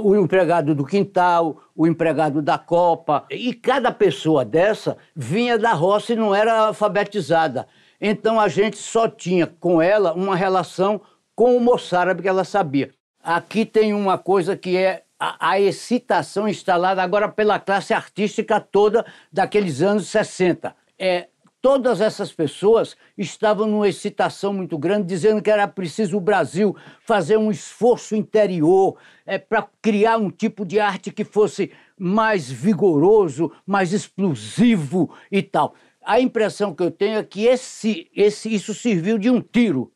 O 0.03 0.15
empregado 0.15 0.75
do 0.75 0.85
quintal, 0.85 1.61
o 1.75 1.87
empregado 1.87 2.41
da 2.43 2.59
copa, 2.59 3.25
e 3.29 3.53
cada 3.53 3.91
pessoa 3.91 4.45
dessa 4.45 4.97
vinha 5.15 5.57
da 5.57 5.73
roça 5.73 6.13
e 6.13 6.15
não 6.15 6.33
era 6.35 6.67
alfabetizada. 6.67 7.67
Então 7.99 8.39
a 8.39 8.47
gente 8.47 8.77
só 8.77 9.07
tinha 9.07 9.47
com 9.47 9.81
ela 9.81 10.13
uma 10.13 10.35
relação 10.35 11.01
com 11.35 11.55
o 11.57 11.59
moçárabe 11.59 12.21
que 12.21 12.27
ela 12.27 12.43
sabia. 12.43 12.91
Aqui 13.23 13.65
tem 13.65 13.93
uma 13.93 14.17
coisa 14.17 14.55
que 14.55 14.77
é 14.77 15.03
a, 15.19 15.49
a 15.51 15.59
excitação 15.59 16.47
instalada 16.47 17.01
agora 17.01 17.27
pela 17.27 17.59
classe 17.59 17.93
artística 17.93 18.59
toda 18.59 19.05
daqueles 19.33 19.81
anos 19.81 20.07
60. 20.07 20.73
É, 20.99 21.27
todas 21.61 22.01
essas 22.01 22.31
pessoas 22.31 22.95
estavam 23.17 23.67
numa 23.67 23.87
excitação 23.87 24.53
muito 24.53 24.77
grande, 24.77 25.07
dizendo 25.07 25.41
que 25.41 25.49
era 25.49 25.67
preciso 25.67 26.17
o 26.17 26.21
Brasil 26.21 26.75
fazer 27.01 27.37
um 27.37 27.51
esforço 27.51 28.15
interior 28.15 28.97
é, 29.25 29.37
para 29.37 29.67
criar 29.81 30.17
um 30.17 30.29
tipo 30.29 30.65
de 30.65 30.79
arte 30.79 31.11
que 31.11 31.23
fosse 31.23 31.71
mais 31.97 32.49
vigoroso, 32.49 33.51
mais 33.65 33.91
explosivo 33.93 35.13
e 35.31 35.41
tal. 35.41 35.75
A 36.03 36.19
impressão 36.19 36.73
que 36.73 36.81
eu 36.81 36.91
tenho 36.91 37.19
é 37.19 37.23
que 37.23 37.45
esse, 37.45 38.09
esse, 38.15 38.53
isso 38.53 38.73
serviu 38.73 39.17
de 39.17 39.29
um 39.29 39.41
tiro 39.41 39.91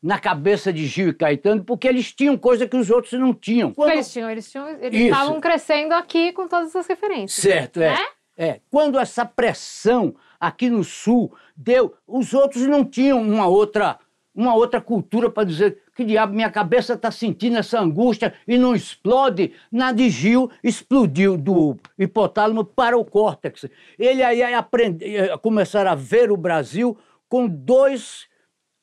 na 0.00 0.18
cabeça 0.18 0.72
de 0.72 0.86
Gil 0.86 1.08
e 1.08 1.14
Caetano, 1.14 1.64
porque 1.64 1.88
eles 1.88 2.12
tinham 2.12 2.36
coisa 2.36 2.68
que 2.68 2.76
os 2.76 2.88
outros 2.90 3.12
não 3.14 3.34
tinham. 3.34 3.72
Quando... 3.72 3.90
Eles 3.90 4.12
tinham, 4.12 4.30
eles 4.30 4.50
tinham, 4.50 4.68
eles 4.68 5.00
estavam 5.00 5.40
crescendo 5.40 5.92
aqui 5.92 6.32
com 6.32 6.46
todas 6.46 6.68
essas 6.68 6.86
referências. 6.86 7.42
Certo, 7.42 7.80
é. 7.80 7.94
Né? 7.94 8.06
É. 8.36 8.60
Quando 8.70 8.98
essa 8.98 9.24
pressão 9.24 10.14
aqui 10.40 10.70
no 10.70 10.84
Sul 10.84 11.32
deu, 11.56 11.94
os 12.06 12.32
outros 12.34 12.62
não 12.66 12.84
tinham 12.84 13.20
uma 13.20 13.46
outra, 13.46 13.98
uma 14.34 14.54
outra 14.54 14.80
cultura 14.80 15.30
para 15.30 15.44
dizer 15.44 15.82
que 15.94 16.04
diabo, 16.04 16.32
minha 16.32 16.50
cabeça 16.50 16.94
está 16.94 17.10
sentindo 17.10 17.58
essa 17.58 17.80
angústia 17.80 18.32
e 18.46 18.56
não 18.56 18.74
explode. 18.74 19.52
Na 19.70 19.92
Gil, 19.96 20.48
explodiu 20.62 21.36
do 21.36 21.76
hipotálamo 21.98 22.64
para 22.64 22.96
o 22.96 23.04
córtex. 23.04 23.66
Ele 23.98 24.22
aí 24.22 24.42
aprende, 24.54 25.04
eh, 25.04 25.36
começaram 25.38 25.90
a 25.90 25.96
ver 25.96 26.30
o 26.30 26.36
Brasil 26.36 26.96
com 27.28 27.48
dois 27.48 28.28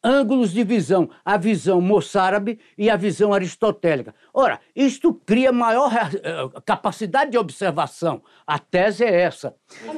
ângulos 0.07 0.51
de 0.51 0.63
visão, 0.63 1.09
a 1.25 1.35
visão 1.35 1.81
moçárabe 1.81 2.59
e 2.77 2.89
a 2.91 2.95
visão 2.95 3.33
aristotélica. 3.33 4.13
Ora, 4.31 4.59
isto 4.75 5.11
cria 5.25 5.51
maior 5.51 5.91
eh, 5.93 6.49
capacidade 6.63 7.31
de 7.31 7.37
observação. 7.39 8.21
A 8.45 8.59
tese 8.59 9.03
é 9.03 9.21
essa. 9.21 9.55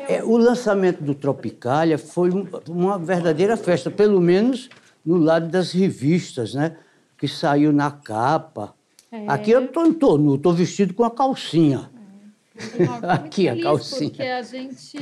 É, 0.08 0.24
o 0.24 0.38
lançamento 0.38 1.04
do 1.04 1.14
Tropicália 1.14 1.98
foi 1.98 2.32
um- 2.32 2.48
uma 2.70 2.98
verdadeira 2.98 3.58
festa, 3.58 3.92
pelo 3.92 4.22
menos 4.22 4.70
no 5.06 5.18
lado 5.18 5.50
das 5.50 5.74
revistas, 5.74 6.54
né? 6.54 6.78
Que 7.18 7.28
saiu 7.28 7.74
na 7.74 7.92
capa. 7.92 8.74
Aqui 9.28 9.52
eu 9.52 9.62
não 9.62 9.94
tô 9.94 10.18
nu, 10.18 10.38
tô 10.38 10.52
vestido 10.54 10.94
com 10.94 11.04
a 11.04 11.12
calcinha. 11.12 11.90
Aqui 13.08 13.48
a 13.50 13.62
calcinha. 13.62 14.10
Porque 14.10 14.24
a 14.24 14.42
gente, 14.42 14.98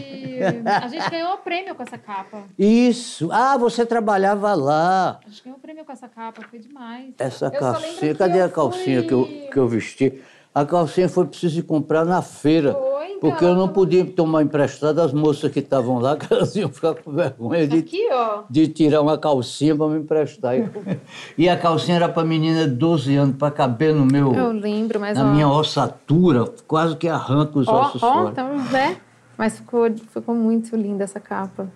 a 0.83 0.87
gente 0.87 1.09
ganhou 1.09 1.33
o 1.33 1.37
prêmio 1.37 1.73
com 1.75 1.83
essa 1.83 1.97
capa. 1.97 2.43
Isso. 2.57 3.29
Ah, 3.31 3.57
você 3.57 3.85
trabalhava 3.85 4.53
lá. 4.53 5.19
A 5.25 5.29
gente 5.29 5.43
ganhou 5.43 5.57
o 5.57 5.61
prêmio 5.61 5.85
com 5.85 5.91
essa 5.91 6.07
capa, 6.07 6.41
foi 6.49 6.59
demais. 6.59 7.13
Essa 7.17 7.45
Eu 7.47 7.59
calcinha, 7.59 8.15
cadê 8.15 8.41
a 8.41 8.49
calcinha 8.49 9.03
que, 9.03 9.13
eu, 9.13 9.25
fui- 9.25 9.49
que 9.51 9.57
eu 9.57 9.67
vesti? 9.67 10.21
A 10.55 10.65
calcinha 10.65 11.09
foi 11.09 11.25
preciso 11.25 11.61
comprar 11.65 12.05
na 12.05 12.21
feira. 12.21 12.71
Foi, 12.71 13.17
porque 13.19 13.43
eu 13.43 13.53
não 13.53 13.67
podia 13.67 14.05
tomar 14.05 14.41
emprestado 14.41 15.01
as 15.01 15.11
moças 15.11 15.51
que 15.51 15.59
estavam 15.59 15.99
lá, 15.99 16.15
que 16.17 16.33
elas 16.33 16.55
iam 16.55 16.69
ficar 16.69 16.93
com 16.95 17.11
vergonha 17.11 17.67
de, 17.67 17.79
Aqui, 17.79 18.07
de 18.49 18.67
tirar 18.69 19.01
uma 19.01 19.17
calcinha 19.17 19.75
para 19.75 19.87
me 19.89 19.99
emprestar. 19.99 20.55
E 21.37 21.49
a 21.49 21.57
calcinha 21.57 21.97
era 21.97 22.07
para 22.07 22.23
menina 22.23 22.69
de 22.69 22.73
12 22.73 23.15
anos, 23.17 23.35
para 23.35 23.51
caber 23.51 23.93
no 23.93 24.05
meu. 24.05 24.33
Eu 24.33 24.53
lembro, 24.53 24.97
mas 24.97 25.17
na 25.17 25.25
ó. 25.25 25.33
minha 25.33 25.49
ossatura, 25.49 26.45
quase 26.65 26.95
que 26.95 27.09
arranca 27.09 27.59
os 27.59 27.67
Ó, 27.67 27.81
ossos 27.81 28.01
ó, 28.01 28.13
fora. 28.13 28.29
então, 28.31 28.55
né? 28.71 28.95
Mas 29.37 29.57
ficou, 29.57 29.91
ficou 30.13 30.33
muito 30.33 30.73
linda 30.77 31.03
essa 31.03 31.19
capa. 31.19 31.67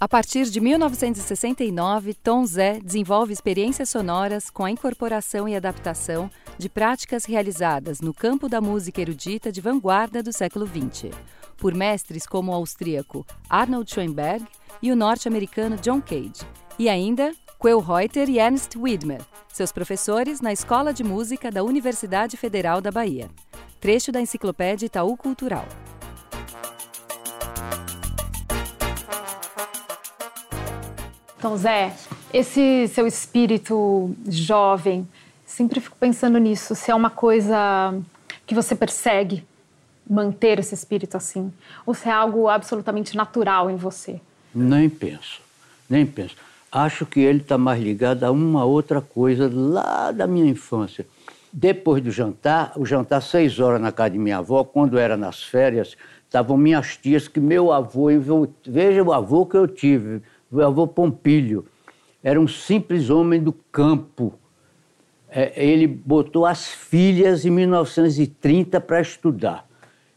A 0.00 0.08
partir 0.08 0.46
de 0.46 0.62
1969, 0.62 2.14
Tom 2.14 2.46
Zé 2.46 2.80
desenvolve 2.82 3.34
experiências 3.34 3.90
sonoras 3.90 4.48
com 4.48 4.64
a 4.64 4.70
incorporação 4.70 5.46
e 5.46 5.54
adaptação 5.54 6.30
de 6.56 6.70
práticas 6.70 7.26
realizadas 7.26 8.00
no 8.00 8.14
campo 8.14 8.48
da 8.48 8.62
música 8.62 9.02
erudita 9.02 9.52
de 9.52 9.60
vanguarda 9.60 10.22
do 10.22 10.32
século 10.32 10.66
XX, 10.66 11.14
por 11.58 11.74
mestres 11.74 12.26
como 12.26 12.50
o 12.50 12.54
austríaco 12.54 13.26
Arnold 13.46 13.92
Schoenberg 13.92 14.42
e 14.80 14.90
o 14.90 14.96
norte-americano 14.96 15.76
John 15.76 16.00
Cage, 16.00 16.48
e 16.78 16.88
ainda 16.88 17.34
Quell 17.60 17.80
Reuter 17.80 18.30
e 18.30 18.38
Ernst 18.38 18.76
Widmer, 18.76 19.20
seus 19.52 19.70
professores 19.70 20.40
na 20.40 20.50
Escola 20.50 20.94
de 20.94 21.04
Música 21.04 21.50
da 21.50 21.62
Universidade 21.62 22.38
Federal 22.38 22.80
da 22.80 22.90
Bahia. 22.90 23.28
Trecho 23.78 24.10
da 24.10 24.20
Enciclopédia 24.22 24.86
Itaú 24.86 25.14
Cultural. 25.14 25.68
Então, 31.40 31.56
Zé, 31.56 31.94
esse 32.34 32.86
seu 32.88 33.06
espírito 33.06 34.14
jovem, 34.28 35.08
sempre 35.46 35.80
fico 35.80 35.96
pensando 35.98 36.36
nisso, 36.36 36.74
se 36.74 36.90
é 36.90 36.94
uma 36.94 37.08
coisa 37.08 37.94
que 38.46 38.54
você 38.54 38.74
persegue 38.74 39.42
manter 40.06 40.58
esse 40.58 40.74
espírito 40.74 41.16
assim, 41.16 41.50
ou 41.86 41.94
se 41.94 42.10
é 42.10 42.12
algo 42.12 42.46
absolutamente 42.46 43.16
natural 43.16 43.70
em 43.70 43.76
você. 43.76 44.20
Nem 44.54 44.90
penso, 44.90 45.40
nem 45.88 46.04
penso. 46.04 46.36
Acho 46.70 47.06
que 47.06 47.20
ele 47.20 47.40
está 47.40 47.56
mais 47.56 47.82
ligado 47.82 48.24
a 48.24 48.30
uma 48.30 48.66
outra 48.66 49.00
coisa 49.00 49.50
lá 49.50 50.12
da 50.12 50.26
minha 50.26 50.50
infância. 50.50 51.06
Depois 51.50 52.02
do 52.02 52.10
jantar, 52.10 52.74
o 52.76 52.84
jantar 52.84 53.22
seis 53.22 53.58
horas 53.58 53.80
na 53.80 53.90
casa 53.90 54.10
de 54.10 54.18
minha 54.18 54.36
avó, 54.36 54.62
quando 54.62 54.98
era 54.98 55.16
nas 55.16 55.42
férias, 55.42 55.96
estavam 56.26 56.58
minhas 56.58 56.98
tias 56.98 57.28
que 57.28 57.40
meu 57.40 57.72
avô, 57.72 58.08
veja 58.62 59.02
o 59.02 59.10
avô 59.10 59.46
que 59.46 59.56
eu 59.56 59.66
tive, 59.66 60.20
o 60.50 60.60
avô 60.60 60.86
Pompílio, 60.86 61.66
era 62.22 62.40
um 62.40 62.48
simples 62.48 63.10
homem 63.10 63.42
do 63.42 63.52
campo. 63.52 64.34
É, 65.28 65.52
ele 65.54 65.86
botou 65.86 66.44
as 66.44 66.68
filhas 66.68 67.44
em 67.44 67.50
1930 67.50 68.80
para 68.80 69.00
estudar. 69.00 69.66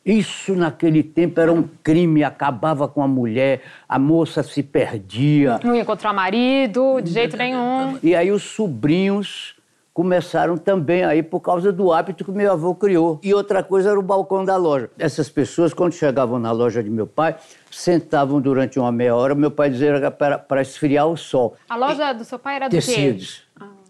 Isso 0.05 0.53
naquele 0.53 1.01
tempo 1.01 1.39
era 1.39 1.51
um 1.51 1.63
crime, 1.81 2.23
acabava 2.23 2.89
com 2.89 3.01
a 3.01 3.07
mulher, 3.07 3.61
a 3.87 3.97
moça 3.97 4.43
se 4.43 4.61
perdia. 4.61 5.59
Não 5.63 5.73
ia 5.73 5.81
encontrar 5.81 6.11
marido, 6.11 6.99
de 6.99 7.11
jeito 7.11 7.37
nenhum. 7.37 7.97
E 8.03 8.13
aí 8.13 8.29
os 8.29 8.43
sobrinhos 8.43 9.55
começaram 9.93 10.57
também 10.57 11.03
aí 11.03 11.21
por 11.21 11.39
causa 11.39 11.71
do 11.71 11.93
hábito 11.93 12.25
que 12.25 12.31
meu 12.31 12.51
avô 12.51 12.73
criou. 12.73 13.19
E 13.21 13.33
outra 13.33 13.63
coisa 13.63 13.91
era 13.91 13.99
o 13.99 14.01
balcão 14.01 14.43
da 14.43 14.57
loja. 14.57 14.89
Essas 14.97 15.29
pessoas, 15.29 15.73
quando 15.73 15.93
chegavam 15.93 16.39
na 16.39 16.51
loja 16.51 16.83
de 16.83 16.89
meu 16.89 17.05
pai, 17.05 17.35
sentavam 17.69 18.41
durante 18.41 18.79
uma 18.79 18.91
meia 18.91 19.15
hora. 19.15 19.35
Meu 19.35 19.51
pai 19.51 19.69
dizia 19.69 19.99
que 19.99 20.23
era 20.23 20.37
para, 20.39 20.61
esfriar 20.61 21.07
o 21.07 21.15
sol. 21.15 21.55
A 21.69 21.75
loja 21.75 22.11
do 22.13 22.25
seu 22.25 22.39
pai 22.39 22.55
era 22.55 22.67
do 22.67 22.71
Tecidos. 22.71 23.43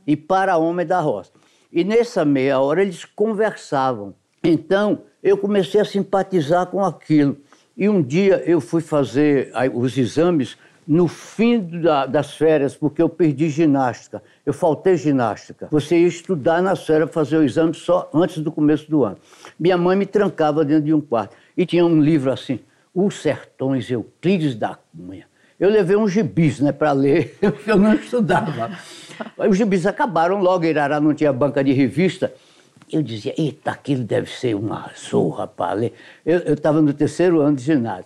E 0.05 0.17
para 0.17 0.57
homem 0.57 0.85
da 0.85 0.99
roça. 0.99 1.31
E 1.71 1.83
nessa 1.83 2.25
meia 2.25 2.59
hora 2.59 2.81
eles 2.81 3.05
conversavam. 3.05 4.13
Então 4.43 5.03
eu 5.23 5.37
comecei 5.37 5.79
a 5.79 5.85
simpatizar 5.85 6.67
com 6.67 6.83
aquilo. 6.83 7.37
E 7.75 7.87
um 7.87 8.01
dia 8.01 8.43
eu 8.45 8.59
fui 8.59 8.81
fazer 8.81 9.51
os 9.73 9.97
exames 9.97 10.57
no 10.87 11.07
fim 11.07 11.59
da- 11.59 12.05
das 12.05 12.33
férias, 12.35 12.75
porque 12.75 13.01
eu 13.01 13.07
perdi 13.09 13.49
ginástica. 13.49 14.21
Eu 14.45 14.53
faltei 14.53 14.95
ginástica. 14.97 15.67
Você 15.71 15.97
ia 15.99 16.07
estudar 16.07 16.61
nas 16.61 16.85
férias, 16.85 17.11
fazer 17.11 17.37
o 17.37 17.43
exame 17.43 17.73
só 17.73 18.09
antes 18.13 18.39
do 18.39 18.51
começo 18.51 18.89
do 18.89 19.03
ano. 19.03 19.17
Minha 19.59 19.77
mãe 19.77 19.95
me 19.95 20.05
trancava 20.05 20.63
dentro 20.65 20.85
de 20.85 20.93
um 20.93 21.01
quarto. 21.01 21.35
E 21.55 21.65
tinha 21.65 21.85
um 21.85 22.01
livro 22.01 22.31
assim, 22.31 22.59
Os 22.93 23.15
Sertões 23.21 23.89
Euclides 23.89 24.55
da 24.55 24.77
Cunha. 24.95 25.25
Eu 25.59 25.69
levei 25.69 25.95
uns 25.95 26.11
gibis 26.11 26.59
né, 26.59 26.71
para 26.71 26.91
ler, 26.91 27.37
eu 27.65 27.77
não 27.77 27.93
estudava. 27.93 28.71
Os 29.37 29.55
gibis 29.57 29.85
acabaram 29.85 30.41
logo, 30.41 30.65
Irará 30.65 30.99
não 30.99 31.13
tinha 31.13 31.31
banca 31.31 31.63
de 31.63 31.71
revista. 31.71 32.33
Eu 32.91 33.01
dizia, 33.01 33.33
eita, 33.37 33.71
aquilo 33.71 34.03
deve 34.03 34.29
ser 34.29 34.55
uma 34.55 34.91
zorra 34.97 35.47
para 35.47 35.73
ler. 35.73 35.93
Eu 36.25 36.53
estava 36.53 36.81
no 36.81 36.93
terceiro 36.93 37.39
ano 37.39 37.55
de 37.55 37.63
ginásio. 37.63 38.05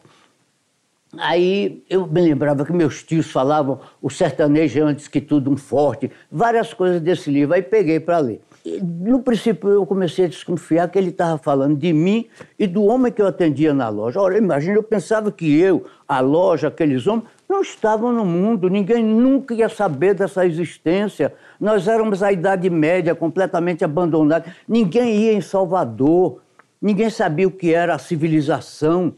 Aí 1.17 1.83
eu 1.89 2.05
me 2.07 2.21
lembrava 2.21 2.65
que 2.65 2.73
meus 2.73 3.03
tios 3.03 3.31
falavam 3.31 3.79
o 4.01 4.09
sertanejo 4.09 4.79
é 4.79 4.81
antes 4.81 5.07
que 5.07 5.19
tudo 5.19 5.51
um 5.51 5.57
forte, 5.57 6.11
várias 6.31 6.73
coisas 6.73 7.01
desse 7.01 7.31
livro. 7.31 7.55
Aí 7.55 7.61
peguei 7.61 7.99
para 7.99 8.19
ler. 8.19 8.41
E, 8.65 8.81
no 8.81 9.21
princípio 9.21 9.69
eu 9.69 9.85
comecei 9.85 10.25
a 10.25 10.27
desconfiar 10.27 10.89
que 10.89 10.97
ele 10.97 11.09
estava 11.09 11.37
falando 11.37 11.77
de 11.77 11.93
mim 11.93 12.27
e 12.59 12.67
do 12.67 12.83
homem 12.83 13.11
que 13.11 13.21
eu 13.21 13.27
atendia 13.27 13.73
na 13.73 13.87
loja. 13.89 14.19
Ora, 14.19 14.37
imagina, 14.37 14.75
eu 14.75 14.83
pensava 14.83 15.31
que 15.31 15.59
eu, 15.59 15.85
a 16.07 16.19
loja, 16.19 16.67
aqueles 16.67 17.07
homens, 17.07 17.27
não 17.47 17.61
estavam 17.61 18.11
no 18.11 18.25
mundo, 18.25 18.69
ninguém 18.69 19.03
nunca 19.03 19.53
ia 19.53 19.69
saber 19.69 20.13
dessa 20.13 20.45
existência. 20.45 21.33
Nós 21.59 21.87
éramos 21.87 22.21
a 22.21 22.31
Idade 22.31 22.69
Média, 22.69 23.15
completamente 23.15 23.85
abandonados. 23.85 24.51
Ninguém 24.67 25.15
ia 25.15 25.33
em 25.33 25.41
Salvador, 25.41 26.41
ninguém 26.81 27.09
sabia 27.09 27.47
o 27.47 27.51
que 27.51 27.73
era 27.73 27.95
a 27.95 27.99
civilização. 27.99 29.13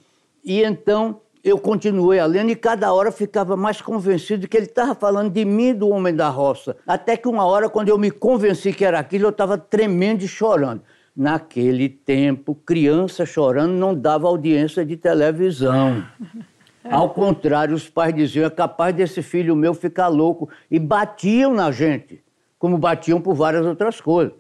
E 0.46 0.64
então 0.64 1.20
eu 1.44 1.58
continuei 1.58 2.20
a 2.20 2.26
lendo 2.26 2.52
e 2.52 2.56
cada 2.56 2.92
hora 2.94 3.12
ficava 3.12 3.56
mais 3.56 3.82
convencido 3.82 4.42
de 4.42 4.48
que 4.48 4.58
ele 4.58 4.66
estava 4.66 4.94
falando 4.94 5.32
de 5.32 5.46
mim, 5.46 5.74
do 5.74 5.90
homem 5.90 6.14
da 6.14 6.30
roça. 6.30 6.76
Até 6.86 7.16
que 7.16 7.28
uma 7.28 7.46
hora, 7.46 7.70
quando 7.70 7.90
eu 7.90 7.98
me 7.98 8.12
convenci 8.12 8.74
que 8.74 8.84
era 8.84 9.00
aquilo, 9.00 9.26
eu 9.26 9.30
estava 9.30 9.58
tremendo 9.58 10.24
e 10.24 10.28
chorando. 10.28 10.82
Naquele 11.16 11.90
tempo, 11.90 12.56
criança 12.56 13.26
chorando 13.26 13.74
não 13.74 13.96
dava 13.96 14.28
audiência 14.28 14.86
de 14.86 14.96
televisão. 14.96 16.04
Ao 16.90 17.10
contrário, 17.10 17.76
os 17.76 17.90
pais 17.90 18.16
diziam: 18.16 18.46
é 18.46 18.50
capaz 18.50 18.96
desse 18.96 19.22
filho 19.22 19.56
meu 19.56 19.74
ficar 19.74 20.08
louco. 20.08 20.50
E 20.72 20.80
batiam 20.80 21.54
na 21.54 21.72
gente, 21.72 22.24
como 22.58 22.78
batiam 22.78 23.20
por 23.20 23.36
várias 23.36 23.66
outras 23.66 24.00
coisas, 24.00 24.34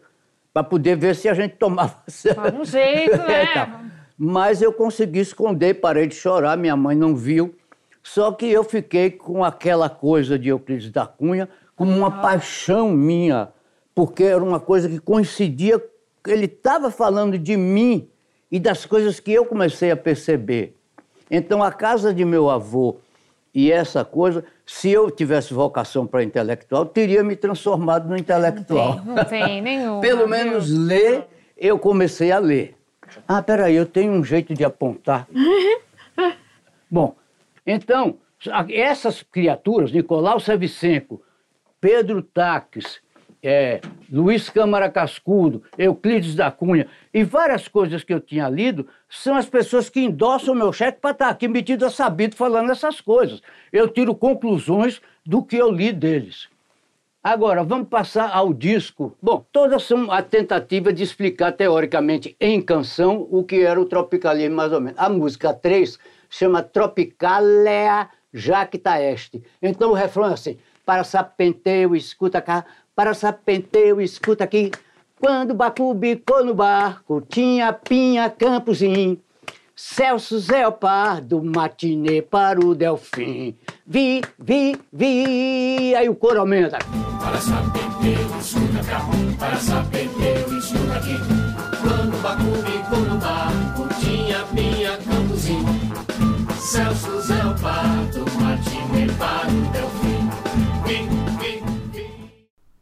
para 0.54 0.64
poder 0.64 0.96
ver 0.96 1.16
se 1.16 1.28
a 1.28 1.34
gente 1.34 1.56
tomava. 1.56 1.96
Um 2.58 2.64
jeito, 2.64 3.18
né? 3.18 3.79
Mas 4.22 4.62
eu 4.62 4.74
consegui 4.74 5.20
esconder, 5.20 5.76
parei 5.76 6.06
de 6.06 6.14
chorar, 6.14 6.58
minha 6.58 6.76
mãe 6.76 6.94
não 6.94 7.16
viu. 7.16 7.56
Só 8.04 8.34
que 8.34 8.52
eu 8.52 8.66
fiquei 8.66 9.12
com 9.12 9.46
aquela 9.46 9.90
coisa 9.90 10.38
de 10.38 10.50
Euclides 10.50 10.92
da 10.92 11.08
Cunha 11.08 11.48
como 11.74 11.96
uma 11.96 12.12
paixão 12.12 12.92
minha, 12.92 13.48
porque 13.96 14.24
era 14.24 14.44
uma 14.44 14.60
coisa 14.60 14.90
que 14.90 15.00
coincidia, 15.00 15.82
ele 16.28 16.46
estava 16.46 16.92
falando 16.92 17.38
de 17.38 17.56
mim 17.56 18.10
e 18.52 18.60
das 18.60 18.86
coisas 18.86 19.22
que 19.22 19.32
eu 19.32 19.46
comecei 19.46 19.90
a 19.90 19.96
perceber. 19.96 20.76
Então, 21.32 21.64
a 21.64 21.72
casa 21.72 22.14
de 22.14 22.26
meu 22.26 22.50
avô 22.50 22.98
e 23.54 23.72
essa 23.72 24.04
coisa, 24.04 24.44
se 24.66 24.92
eu 24.92 25.10
tivesse 25.10 25.54
vocação 25.54 26.06
para 26.06 26.24
intelectual, 26.24 26.86
teria 26.86 27.24
me 27.24 27.38
transformado 27.38 28.10
no 28.10 28.18
intelectual. 28.18 29.02
Não 29.06 29.24
tem 29.24 29.62
nenhum. 29.64 30.02
Pelo 30.02 30.28
menos 30.28 30.70
ler, 30.70 31.26
eu 31.58 31.80
comecei 31.80 32.34
a 32.34 32.40
ler. 32.40 32.76
Ah, 33.28 33.42
peraí, 33.42 33.76
eu 33.76 33.86
tenho 33.86 34.12
um 34.12 34.24
jeito 34.24 34.54
de 34.54 34.64
apontar. 34.64 35.28
Bom, 36.90 37.16
então, 37.66 38.18
essas 38.70 39.22
criaturas, 39.24 39.92
Nicolau 39.92 40.40
Savicenco, 40.40 41.22
Pedro 41.80 42.22
Taques, 42.22 43.02
é, 43.42 43.80
Luiz 44.12 44.50
Câmara 44.50 44.90
Cascudo, 44.90 45.64
Euclides 45.78 46.36
da 46.36 46.52
Cunha 46.52 46.88
e 47.14 47.24
várias 47.24 47.68
coisas 47.68 48.04
que 48.04 48.14
eu 48.14 48.20
tinha 48.20 48.50
lido, 48.50 48.88
são 49.08 49.36
as 49.36 49.48
pessoas 49.48 49.90
que 49.90 50.02
endossam 50.02 50.54
o 50.54 50.58
meu 50.58 50.74
cheque 50.74 51.00
para 51.00 51.12
estar 51.12 51.30
aqui 51.30 51.48
metido 51.48 51.86
a 51.86 51.90
sabido 51.90 52.36
falando 52.36 52.72
essas 52.72 53.00
coisas. 53.00 53.42
Eu 53.72 53.88
tiro 53.88 54.14
conclusões 54.14 55.02
do 55.26 55.44
que 55.44 55.56
eu 55.56 55.72
li 55.72 55.92
deles. 55.92 56.50
Agora, 57.22 57.66
vamos 57.66 57.90
passar 57.90 58.32
ao 58.32 58.54
disco. 58.54 59.14
Bom, 59.22 59.46
todas 59.52 59.84
são 59.84 60.10
a 60.10 60.22
tentativa 60.22 60.94
de 60.94 61.04
explicar 61.04 61.52
teoricamente 61.52 62.34
em 62.40 62.62
canção 62.62 63.28
o 63.30 63.44
que 63.44 63.62
era 63.62 63.80
o 63.80 63.84
tropicalismo, 63.84 64.56
mais 64.56 64.72
ou 64.72 64.80
menos. 64.80 64.98
A 64.98 65.10
música 65.10 65.54
3 65.54 66.00
chama 66.30 66.64
Tropicalea 66.64 68.08
Jacta 68.34 69.02
Este. 69.02 69.44
Então 69.62 69.90
o 69.92 69.94
refrão 69.94 70.28
é 70.28 70.34
assim: 70.34 70.58
para 70.86 71.04
sapenteu, 71.04 71.94
escuta 71.94 72.42
cá, 72.42 72.64
para 72.96 73.14
sapenteu, 73.14 74.00
escuta 74.00 74.46
aqui. 74.46 74.72
Quando 75.20 75.54
Bacu 75.54 75.94
bicou 75.94 76.46
no 76.46 76.54
barco, 76.54 77.20
tinha 77.28 77.74
Pinha 77.74 78.30
Camposim, 78.30 79.20
Celso 79.82 80.38
Zé 80.40 80.70
Pardo, 80.70 81.42
matinê 81.42 82.22
para 82.22 82.60
o 82.60 82.76
Delfim. 82.76 83.56
Vi, 83.88 84.22
vi, 84.38 84.78
vi, 84.92 85.96
aí 85.96 86.10
o 86.10 86.16
coro 86.16 86.42
aumenta. 86.42 86.80
Para 87.18 87.40
sapenteu, 87.40 88.40
escuta 88.42 88.84
cá, 88.84 89.00
para 89.40 89.56
sapenteu, 89.56 90.58
escuta 90.58 90.96
aqui. 90.98 91.16
Quando 91.82 92.22
Bacu 92.22 92.44
bicou 92.44 93.00
no 93.00 93.18
barco, 93.20 93.88
tinha 94.02 94.44
Pinha 94.48 94.98
Camposim, 94.98 95.64
Celso 96.60 97.22
Zé 97.22 97.42
Pardo, 97.62 98.26
matinê 98.38 99.08
para 99.18 99.48
o 99.48 99.72
Delfim. 99.72 100.30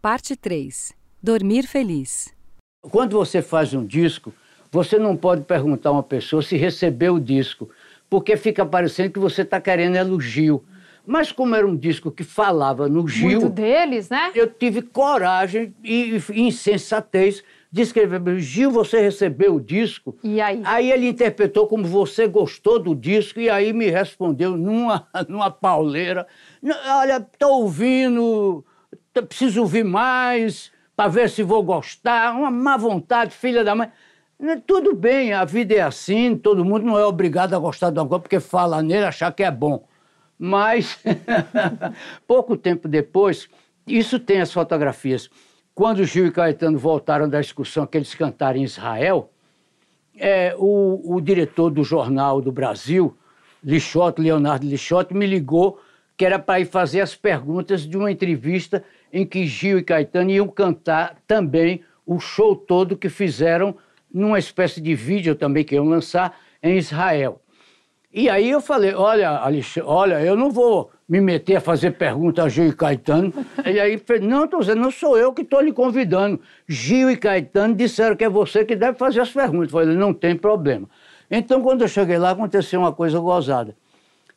Parte 0.02 0.36
3 0.36 0.94
Dormir 1.22 1.68
Feliz. 1.68 2.34
Quando 2.82 3.18
você 3.18 3.44
faz 3.44 3.76
um 3.76 3.86
disco, 3.86 4.34
você 4.78 5.00
não 5.00 5.18
pode 5.18 5.42
perguntar 5.42 5.90
a 5.90 5.94
uma 5.94 6.04
pessoa 6.04 6.44
se 6.44 6.56
recebeu 6.56 7.16
o 7.16 7.20
disco, 7.20 7.68
porque 8.08 8.38
fica 8.38 8.63
parecendo 8.63 9.10
que 9.10 9.18
você 9.18 9.42
está 9.42 9.60
querendo 9.60 9.96
elogio. 9.96 10.63
Mas 11.04 11.32
como 11.32 11.56
era 11.56 11.66
um 11.66 11.76
disco 11.76 12.12
que 12.12 12.24
falava 12.24 12.88
no 12.88 13.08
Gil... 13.08 13.42
Muito 13.42 13.50
deles, 13.50 14.08
né? 14.08 14.32
Eu 14.36 14.46
tive 14.46 14.84
coragem 14.84 15.74
e, 15.84 16.22
e 16.32 16.42
insensatez 16.42 17.44
de 17.72 17.82
escrever, 17.82 18.40
Gil, 18.40 18.70
você 18.70 19.02
recebeu 19.02 19.56
o 19.56 19.60
disco? 19.60 20.16
E 20.24 20.40
aí? 20.40 20.62
Aí 20.63 20.92
ele 20.92 21.08
interpretou 21.08 21.66
como 21.66 21.84
você 21.84 22.28
gostou 22.28 22.78
do 22.78 22.94
disco 22.94 23.40
e 23.40 23.50
aí 23.50 23.74
me 23.74 23.90
respondeu 23.90 24.56
numa, 24.56 25.08
numa 25.28 25.50
pauleira. 25.50 26.28
Olha, 26.86 27.18
estou 27.18 27.63
ouvindo 27.63 28.63
preciso 29.24 29.62
ouvir 29.62 29.84
mais 29.84 30.72
para 30.96 31.10
ver 31.10 31.30
se 31.30 31.44
vou 31.44 31.63
gostar, 31.63 32.36
uma 32.36 32.50
má 32.50 32.78
vontade, 32.78 33.34
filha 33.34 33.63
da 33.63 33.76
mãe. 33.76 33.90
Né, 34.39 34.62
tudo 34.67 34.95
bem, 34.95 35.34
a 35.34 35.43
vida 35.43 35.73
é 35.73 35.82
assim, 35.82 36.38
todo 36.38 36.63
mundo 36.63 36.86
não 36.86 36.97
é 36.97 37.04
obrigado 37.04 37.56
a 37.56 37.60
gostar 37.60 37.89
de 37.89 38.00
uma 38.00 38.08
coisa 38.08 38.21
porque 38.21 38.39
fala 38.39 38.84
nele 38.84 39.06
achar 39.06 39.32
que 39.34 39.43
é 39.43 39.50
bom. 39.50 39.88
Mas, 40.38 41.00
pouco 42.28 42.56
tempo 42.56 42.88
depois, 42.88 43.50
isso 43.88 44.19
tem 44.19 44.39
as 44.39 44.54
fotografias. 44.54 45.28
Quando 45.73 46.06
Gil 46.06 46.28
e 46.28 46.32
Caetano 46.32 46.78
voltaram 46.78 47.28
da 47.28 47.39
excursão 47.39 47.88
que 47.88 47.97
eles 47.97 48.13
cantaram 48.13 48.60
em 48.60 48.63
Israel, 48.63 49.32
é, 50.15 50.56
o, 50.56 51.15
o 51.15 51.19
diretor 51.19 51.71
do 51.71 51.84
Jornal 51.84 52.39
do 52.39 52.52
Brasil, 52.52 53.17
Lixote, 53.63 54.21
Leonardo 54.21 54.67
Lixote, 54.67 55.15
me 55.15 55.26
ligou 55.26 55.80
que 56.15 56.26
era 56.26 56.38
para 56.38 56.60
ir 56.60 56.65
fazer 56.65 57.02
as 57.02 57.15
perguntas 57.15 57.82
de 57.88 57.97
uma 57.97 58.12
entrevista 58.12 58.84
em 59.12 59.26
que 59.26 59.47
Gil 59.47 59.80
e 59.80 59.84
Caetano 59.84 60.30
iam 60.30 60.47
cantar 60.47 61.17
também 61.26 61.82
o 62.06 62.19
show 62.19 62.56
todo 62.56 62.97
que 62.97 63.10
fizeram 63.10 63.76
numa 64.13 64.39
espécie 64.39 64.82
de 64.82 64.96
vídeo 64.96 65.36
também 65.36 65.63
que 65.63 65.76
iam 65.76 65.86
lançar 65.86 66.38
em 66.62 66.78
Israel. 66.78 67.41
E 68.13 68.30
aí 68.30 68.50
eu 68.50 68.62
falei, 68.62 68.93
olha, 68.93 69.30
Alexandre, 69.30 69.89
olha, 69.89 70.22
eu 70.22 70.36
não 70.36 70.50
vou 70.50 70.89
me 71.08 71.22
meter 71.22 71.58
a 71.58 71.62
fazer 71.62 71.91
pergunta 71.91 72.43
a 72.43 72.50
Gil 72.50 72.67
e 72.67 72.74
Caetano. 72.74 73.34
e 73.65 73.80
aí, 73.80 74.02
não, 74.22 74.46
estou 74.46 74.60
dizendo, 74.60 74.82
não 74.82 74.91
sou 74.91 75.17
eu 75.17 75.34
que 75.34 75.41
estou 75.41 75.62
lhe 75.62 75.72
convidando. 75.72 76.39
Gil 76.67 77.12
e 77.12 77.17
Caetano 77.17 77.76
disseram 77.76 78.15
que 78.15 78.24
é 78.24 78.30
você 78.30 78.65
que 78.65 78.76
deve 78.76 78.98
fazer 78.98 79.22
as 79.22 79.30
perguntas. 79.30 79.72
Eu 79.72 79.80
falei, 79.80 79.96
não 79.96 80.13
tem 80.13 80.36
problema. 80.36 80.89
Então, 81.30 81.62
quando 81.62 81.82
eu 81.82 81.88
cheguei 81.88 82.17
lá, 82.17 82.32
aconteceu 82.32 82.80
uma 82.80 82.93
coisa 82.93 83.20
gozada. 83.20 83.76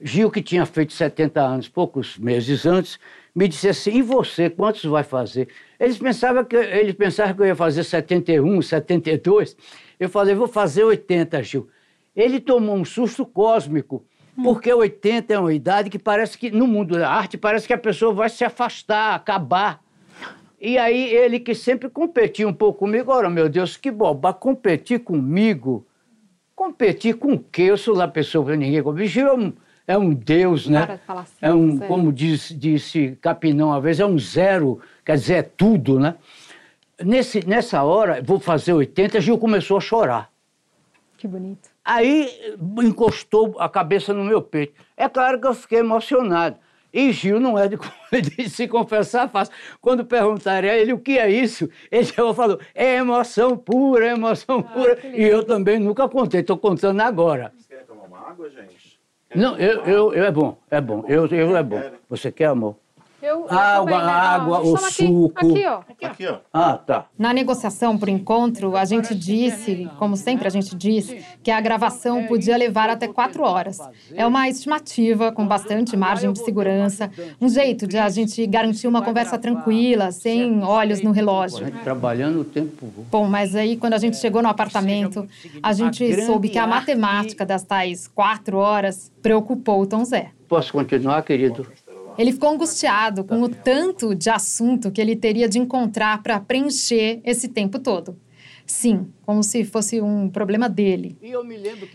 Gil, 0.00 0.30
que 0.30 0.42
tinha 0.42 0.66
feito 0.66 0.92
70 0.92 1.40
anos 1.40 1.68
poucos 1.68 2.18
meses 2.18 2.66
antes, 2.66 2.98
me 3.34 3.46
disse 3.46 3.68
assim: 3.68 3.96
e 3.96 4.02
você, 4.02 4.48
quantos 4.48 4.84
vai 4.84 5.02
fazer? 5.02 5.48
Eles 5.80 5.96
pensavam 5.96 6.44
que, 6.44 6.56
eles 6.56 6.94
pensavam 6.94 7.34
que 7.34 7.40
eu 7.40 7.46
ia 7.46 7.56
fazer 7.56 7.82
71, 7.82 8.60
72. 8.60 9.56
Eu 9.98 10.10
falei: 10.10 10.34
vou 10.34 10.46
fazer 10.46 10.84
80, 10.84 11.42
Gil. 11.42 11.68
Ele 12.14 12.38
tomou 12.38 12.76
um 12.76 12.84
susto 12.84 13.24
cósmico, 13.24 14.04
porque 14.44 14.70
80 14.70 15.32
é 15.32 15.38
uma 15.38 15.54
idade 15.54 15.88
que 15.88 15.98
parece 15.98 16.36
que, 16.36 16.50
no 16.50 16.66
mundo 16.66 16.98
da 16.98 17.10
arte, 17.10 17.38
parece 17.38 17.66
que 17.66 17.72
a 17.72 17.78
pessoa 17.78 18.12
vai 18.12 18.28
se 18.28 18.44
afastar, 18.44 19.14
acabar. 19.14 19.82
E 20.60 20.76
aí 20.76 21.14
ele 21.14 21.40
que 21.40 21.54
sempre 21.54 21.88
competia 21.88 22.46
um 22.46 22.52
pouco 22.52 22.80
comigo, 22.80 23.10
ora, 23.10 23.30
meu 23.30 23.48
Deus, 23.48 23.78
que 23.78 23.90
boba, 23.90 24.34
competir 24.34 25.00
comigo? 25.00 25.86
Competir 26.54 27.14
com 27.14 27.32
o 27.32 27.38
quê? 27.38 27.62
Eu 27.62 27.78
sou 27.78 27.94
lá 27.94 28.06
pessoa 28.06 28.44
que 28.44 28.56
ninguém 28.58 28.82
compete. 28.82 29.08
Gil 29.08 29.54
é 29.90 29.98
um 29.98 30.14
Deus, 30.14 30.68
né? 30.68 31.00
Assim, 31.08 31.34
é 31.42 31.52
um, 31.52 31.72
sério. 31.72 31.88
como 31.88 32.12
disse, 32.12 32.54
disse 32.54 33.18
Capinão 33.20 33.68
uma 33.68 33.80
vez, 33.80 33.98
é 33.98 34.06
um 34.06 34.16
zero, 34.18 34.80
quer 35.04 35.16
dizer, 35.16 35.34
é 35.34 35.42
tudo, 35.42 35.98
né? 35.98 36.14
Nesse, 37.02 37.44
nessa 37.44 37.82
hora, 37.82 38.22
vou 38.22 38.38
fazer 38.38 38.72
80, 38.72 39.20
Gil 39.20 39.36
começou 39.36 39.78
a 39.78 39.80
chorar. 39.80 40.30
Que 41.16 41.26
bonito. 41.26 41.68
Aí 41.84 42.30
encostou 42.82 43.56
a 43.58 43.68
cabeça 43.68 44.14
no 44.14 44.22
meu 44.22 44.40
peito. 44.40 44.74
É 44.96 45.08
claro 45.08 45.40
que 45.40 45.46
eu 45.48 45.54
fiquei 45.54 45.80
emocionado. 45.80 46.56
E 46.92 47.10
Gil 47.10 47.40
não 47.40 47.58
é 47.58 47.66
de, 47.66 47.76
de 48.36 48.48
se 48.48 48.68
confessar 48.68 49.28
fácil. 49.28 49.52
Quando 49.80 50.04
perguntaram 50.04 50.68
a 50.68 50.76
ele 50.76 50.92
o 50.92 50.98
que 50.98 51.18
é 51.18 51.28
isso, 51.28 51.68
ele 51.90 52.06
falou: 52.06 52.60
é 52.74 52.96
emoção 52.96 53.56
pura, 53.56 54.06
é 54.06 54.12
emoção 54.12 54.60
ah, 54.60 54.62
pura. 54.62 54.98
E 55.04 55.22
eu 55.22 55.42
também 55.44 55.80
nunca 55.80 56.08
contei, 56.08 56.40
estou 56.42 56.56
contando 56.56 57.00
agora. 57.00 57.52
Vocês 57.54 57.66
querem 57.66 57.84
tomar 57.86 58.04
uma 58.04 58.30
água, 58.30 58.48
gente? 58.50 58.79
Não, 59.34 59.56
eu, 59.58 59.84
eu, 59.84 60.14
eu 60.14 60.24
é 60.24 60.30
bom, 60.30 60.56
é 60.70 60.80
bom. 60.80 61.04
Eu, 61.08 61.26
eu 61.26 61.56
é 61.56 61.62
bom. 61.62 61.80
Você 62.08 62.32
quer, 62.32 62.46
amor? 62.46 62.76
Eu, 63.22 63.46
água, 63.50 63.90
também, 63.90 64.06
né? 64.06 64.12
água, 64.12 64.60
o 64.62 64.74
aqui, 64.76 65.06
suco. 65.06 65.32
Aqui, 65.36 65.66
ó. 65.66 65.80
Aqui, 66.06 66.26
ó. 66.26 66.38
Ah, 66.52 66.78
tá. 66.78 67.06
Na 67.18 67.32
negociação 67.34 67.98
para 67.98 68.08
o 68.08 68.10
encontro, 68.10 68.76
a 68.76 68.84
gente 68.84 69.14
disse, 69.14 69.88
como 69.98 70.16
sempre 70.16 70.46
a 70.46 70.50
gente 70.50 70.74
disse, 70.74 71.22
que 71.42 71.50
a 71.50 71.60
gravação 71.60 72.26
podia 72.26 72.56
levar 72.56 72.88
até 72.88 73.06
quatro 73.08 73.42
horas. 73.42 73.78
É 74.14 74.26
uma 74.26 74.48
estimativa 74.48 75.32
com 75.32 75.46
bastante 75.46 75.96
margem 75.96 76.32
de 76.32 76.38
segurança, 76.42 77.10
um 77.40 77.48
jeito 77.48 77.86
de 77.86 77.98
a 77.98 78.08
gente 78.08 78.46
garantir 78.46 78.88
uma 78.88 79.02
conversa 79.02 79.38
tranquila, 79.38 80.12
sem 80.12 80.62
olhos 80.62 81.02
no 81.02 81.10
relógio. 81.10 81.70
Trabalhando 81.84 82.40
o 82.40 82.44
tempo. 82.44 82.86
Bom, 83.10 83.26
mas 83.28 83.54
aí 83.54 83.76
quando 83.76 83.94
a 83.94 83.98
gente 83.98 84.16
chegou 84.16 84.42
no 84.42 84.48
apartamento, 84.48 85.28
a 85.62 85.72
gente 85.72 86.22
soube 86.24 86.48
que 86.48 86.58
a 86.58 86.66
matemática 86.66 87.44
das 87.44 87.64
tais 87.64 88.08
quatro 88.08 88.56
horas 88.56 89.12
preocupou 89.20 89.82
o 89.82 89.86
Tom 89.86 90.04
Zé. 90.04 90.30
Posso 90.48 90.72
continuar, 90.72 91.22
querido? 91.22 91.64
Ele 92.20 92.32
ficou 92.32 92.50
angustiado 92.50 93.24
com 93.24 93.40
o 93.40 93.48
tanto 93.48 94.14
de 94.14 94.28
assunto 94.28 94.90
que 94.90 95.00
ele 95.00 95.16
teria 95.16 95.48
de 95.48 95.58
encontrar 95.58 96.22
para 96.22 96.38
preencher 96.38 97.18
esse 97.24 97.48
tempo 97.48 97.78
todo. 97.78 98.14
Sim, 98.66 99.06
como 99.30 99.44
se 99.44 99.62
fosse 99.62 100.00
um 100.00 100.28
problema 100.28 100.68
dele. 100.68 101.16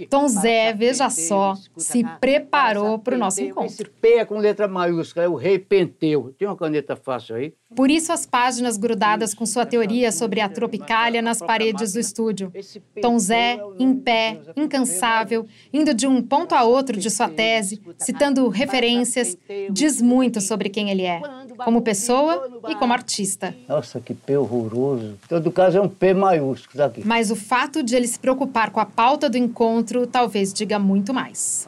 Tom 0.09 0.25
Zé, 0.29 0.73
veja 0.73 1.09
só, 1.09 1.53
se 1.75 2.01
preparou 2.21 2.97
para 2.97 3.13
o 3.13 3.17
nosso 3.17 3.41
encontro. 3.41 3.65
Esse 3.65 3.83
P 3.83 4.19
é 4.19 4.25
com 4.25 4.37
letra 4.37 4.69
maiúscula, 4.69 5.25
é 5.25 5.27
o 5.27 5.35
rei 5.35 5.59
Penteu. 5.59 6.33
Tem 6.39 6.47
uma 6.47 6.55
caneta 6.55 6.95
fácil 6.95 7.35
aí? 7.35 7.53
Por 7.75 7.91
isso 7.91 8.13
as 8.13 8.25
páginas 8.25 8.77
grudadas 8.77 9.33
com 9.33 9.45
sua 9.45 9.65
teoria 9.65 10.09
sobre 10.09 10.39
a 10.39 10.47
tropicália 10.47 11.21
nas 11.21 11.39
paredes 11.39 11.91
do 11.91 11.99
estúdio. 11.99 12.53
Tom 13.01 13.19
Zé, 13.19 13.59
em 13.77 13.93
pé, 13.93 14.39
incansável, 14.55 15.45
indo 15.73 15.93
de 15.93 16.07
um 16.07 16.21
ponto 16.21 16.55
a 16.55 16.63
outro 16.63 16.97
de 16.97 17.09
sua 17.09 17.27
tese, 17.27 17.81
citando 17.97 18.47
referências, 18.47 19.37
diz 19.69 20.01
muito 20.01 20.39
sobre 20.39 20.69
quem 20.69 20.89
ele 20.89 21.03
é, 21.03 21.19
como 21.65 21.81
pessoa 21.81 22.61
e 22.69 22.75
como 22.75 22.93
artista. 22.93 23.53
Nossa, 23.67 23.99
que 23.99 24.13
P 24.13 24.37
horroroso. 24.37 25.17
Em 25.25 25.27
todo 25.27 25.51
caso 25.51 25.77
é 25.77 25.81
um 25.81 25.89
P 25.89 26.13
maiúsculo 26.13 26.81
aqui. 26.81 27.01
Mas 27.05 27.24
o 27.31 27.35
fato 27.35 27.81
de 27.83 27.95
ele 27.95 28.07
se 28.07 28.17
preocupar 28.19 28.69
com 28.71 28.79
a 28.79 28.85
pauta 28.85 29.29
do 29.29 29.37
encontro 29.37 30.05
talvez 30.07 30.53
diga 30.53 30.77
muito 30.79 31.13
mais. 31.13 31.67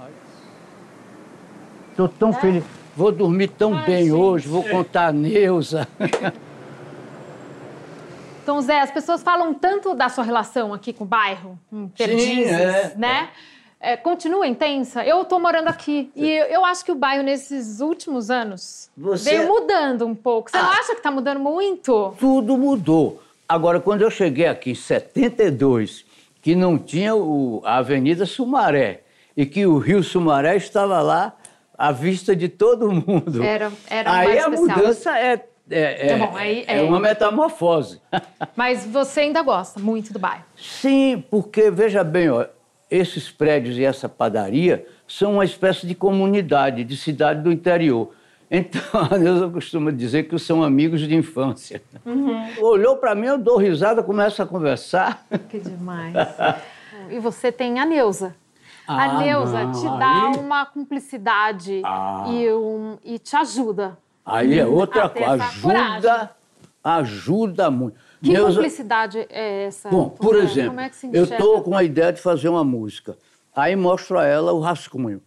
Estou 1.91 2.07
tão 2.07 2.29
Né? 2.31 2.39
feliz. 2.39 2.63
Vou 2.95 3.11
dormir 3.11 3.49
tão 3.49 3.83
bem 3.85 4.11
hoje, 4.11 4.47
vou 4.47 4.63
contar 4.63 5.07
a 5.07 5.11
Neuza. 5.11 5.87
Então, 8.43 8.61
Zé, 8.61 8.79
as 8.79 8.89
pessoas 8.91 9.21
falam 9.21 9.53
tanto 9.53 9.93
da 9.93 10.07
sua 10.07 10.23
relação 10.23 10.73
aqui 10.73 10.93
com 10.93 11.03
o 11.03 11.07
bairro, 11.07 11.59
com 11.69 11.89
Perdizes, 11.89 12.49
é, 12.49 12.93
né? 12.95 13.29
É, 13.77 13.97
continua 13.97 14.47
intensa. 14.47 15.05
Eu 15.05 15.25
tô 15.25 15.37
morando 15.37 15.67
aqui 15.67 16.09
e 16.15 16.29
eu 16.49 16.63
acho 16.65 16.83
que 16.85 16.91
o 16.91 16.95
bairro 16.95 17.23
nesses 17.23 17.81
últimos 17.81 18.31
anos 18.31 18.89
Você- 18.97 19.31
veio 19.37 19.47
mudando 19.49 20.05
um 20.07 20.15
pouco. 20.15 20.49
Você 20.49 20.57
não 20.57 20.69
acha 20.71 20.95
que 20.95 21.01
tá 21.01 21.11
mudando 21.11 21.41
muito? 21.41 22.13
Tudo 22.17 22.57
mudou. 22.57 23.21
Agora, 23.47 23.79
quando 23.79 24.01
eu 24.01 24.11
cheguei 24.11 24.45
aqui 24.47 24.71
em 24.71 24.75
72, 24.75 26.05
que 26.41 26.55
não 26.55 26.77
tinha 26.77 27.15
o- 27.15 27.61
a 27.63 27.77
Avenida 27.77 28.25
Sumaré 28.25 29.01
e 29.35 29.45
que 29.45 29.65
o 29.65 29.77
Rio 29.77 30.03
Sumaré 30.03 30.55
estava 30.57 31.01
lá 31.01 31.35
à 31.77 31.91
vista 31.91 32.35
de 32.35 32.49
todo 32.49 32.91
mundo. 32.91 33.41
Era- 33.43 33.71
era 33.89 34.11
aí 34.11 34.31
a 34.39 34.49
especial. 34.49 34.61
mudança 34.77 35.17
é, 35.17 35.45
é, 35.69 36.07
é, 36.13 36.17
Tá 36.17 36.25
bom, 36.27 36.35
aí- 36.37 36.65
é 36.67 36.77
é. 36.79 36.81
uma 36.81 36.99
metamorfose. 36.99 38.01
Mas 38.55 38.85
você 38.85 39.21
ainda 39.21 39.41
gosta 39.41 39.79
muito 39.79 40.11
do 40.11 40.19
bairro. 40.19 40.43
Sim, 40.57 41.23
porque, 41.29 41.69
veja 41.71 42.03
bem, 42.03 42.29
ó, 42.29 42.45
esses 42.91 43.29
prédios 43.31 43.77
e 43.77 43.83
essa 43.85 44.09
padaria 44.09 44.85
são 45.07 45.33
uma 45.33 45.45
espécie 45.45 45.87
de 45.87 45.95
comunidade, 45.95 46.83
de 46.83 46.97
cidade 46.97 47.41
do 47.41 47.51
interior. 47.51 48.13
Então, 48.49 48.81
a 49.11 49.17
Neuza 49.17 49.49
costuma 49.49 49.91
dizer 49.91 50.23
que 50.23 50.37
são 50.39 50.63
amigos 50.63 51.01
de 51.01 51.15
infância. 51.15 51.81
Olhou 52.61 52.97
para 52.97 53.13
mim, 53.13 53.27
eu 53.27 53.37
dou 53.37 53.57
risada, 53.57 54.01
começo 54.01 54.41
a 54.41 54.45
conversar. 54.45 55.25
Que 55.49 55.59
demais. 55.59 56.13
e 57.09 57.19
você 57.19 57.51
tem 57.51 57.79
a 57.79 57.85
Neuza. 57.85 58.35
Ah, 58.87 59.03
a 59.03 59.17
Neuza 59.19 59.63
não, 59.65 59.71
te 59.73 59.83
dá 59.99 60.27
aí- 60.31 60.37
uma 60.39 60.65
cumplicidade 60.65 61.81
Ah. 61.83 62.23
e, 62.29 62.49
um, 62.53 62.97
e 63.03 63.19
te 63.19 63.35
ajuda. 63.35 63.97
Aí 64.25 64.57
é 64.59 64.65
outra 64.65 65.09
coisa, 65.09 65.43
ajuda, 65.45 66.31
ajuda 66.83 67.69
muito. 67.71 67.97
Que 68.23 68.31
Neuza- 68.31 68.53
cumplicidade 68.55 69.25
é 69.29 69.65
essa? 69.65 69.89
Bom, 69.89 70.09
por 70.09 70.35
Zé? 70.37 70.43
exemplo, 70.43 70.69
Como 70.69 70.79
é 70.81 70.89
que 70.89 70.95
se 70.95 71.09
eu 71.13 71.23
estou 71.25 71.61
com 71.61 71.75
a 71.75 71.83
ideia 71.83 72.11
de 72.13 72.21
fazer 72.21 72.47
uma 72.49 72.63
música. 72.63 73.17
Aí 73.55 73.75
mostro 73.75 74.17
a 74.17 74.25
ela 74.25 74.53
o 74.53 74.59
rascunho. 74.59 75.21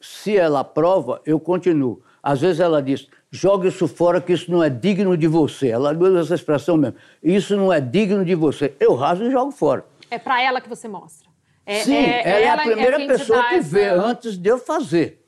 Se 0.00 0.36
ela 0.36 0.60
aprova, 0.60 1.20
eu 1.24 1.38
continuo. 1.38 2.02
Às 2.22 2.40
vezes 2.40 2.60
ela 2.60 2.80
diz, 2.82 3.08
joga 3.30 3.66
isso 3.68 3.88
fora 3.88 4.20
que 4.20 4.32
isso 4.32 4.50
não 4.50 4.62
é 4.62 4.70
digno 4.70 5.16
de 5.16 5.26
você. 5.26 5.68
Ela 5.68 5.92
usa 5.92 6.20
essa 6.20 6.34
expressão 6.36 6.76
mesmo. 6.76 6.96
Isso 7.22 7.56
não 7.56 7.72
é 7.72 7.80
digno 7.80 8.24
de 8.24 8.34
você. 8.34 8.74
Eu 8.78 8.94
rasgo 8.94 9.24
e 9.24 9.30
jogo 9.30 9.50
fora. 9.50 9.84
É 10.10 10.18
para 10.18 10.40
ela 10.42 10.60
que 10.60 10.68
você 10.68 10.86
mostra. 10.86 11.28
É, 11.66 11.80
Sim, 11.80 12.04
ela 12.04 12.38
é 12.44 12.48
a 12.48 12.58
primeira 12.58 12.98
te 12.98 13.06
pessoa 13.06 13.42
que 13.48 13.54
essa- 13.56 13.68
vê 13.68 13.88
antes 13.88 14.36
de 14.36 14.48
eu 14.50 14.58
fazer. 14.58 15.20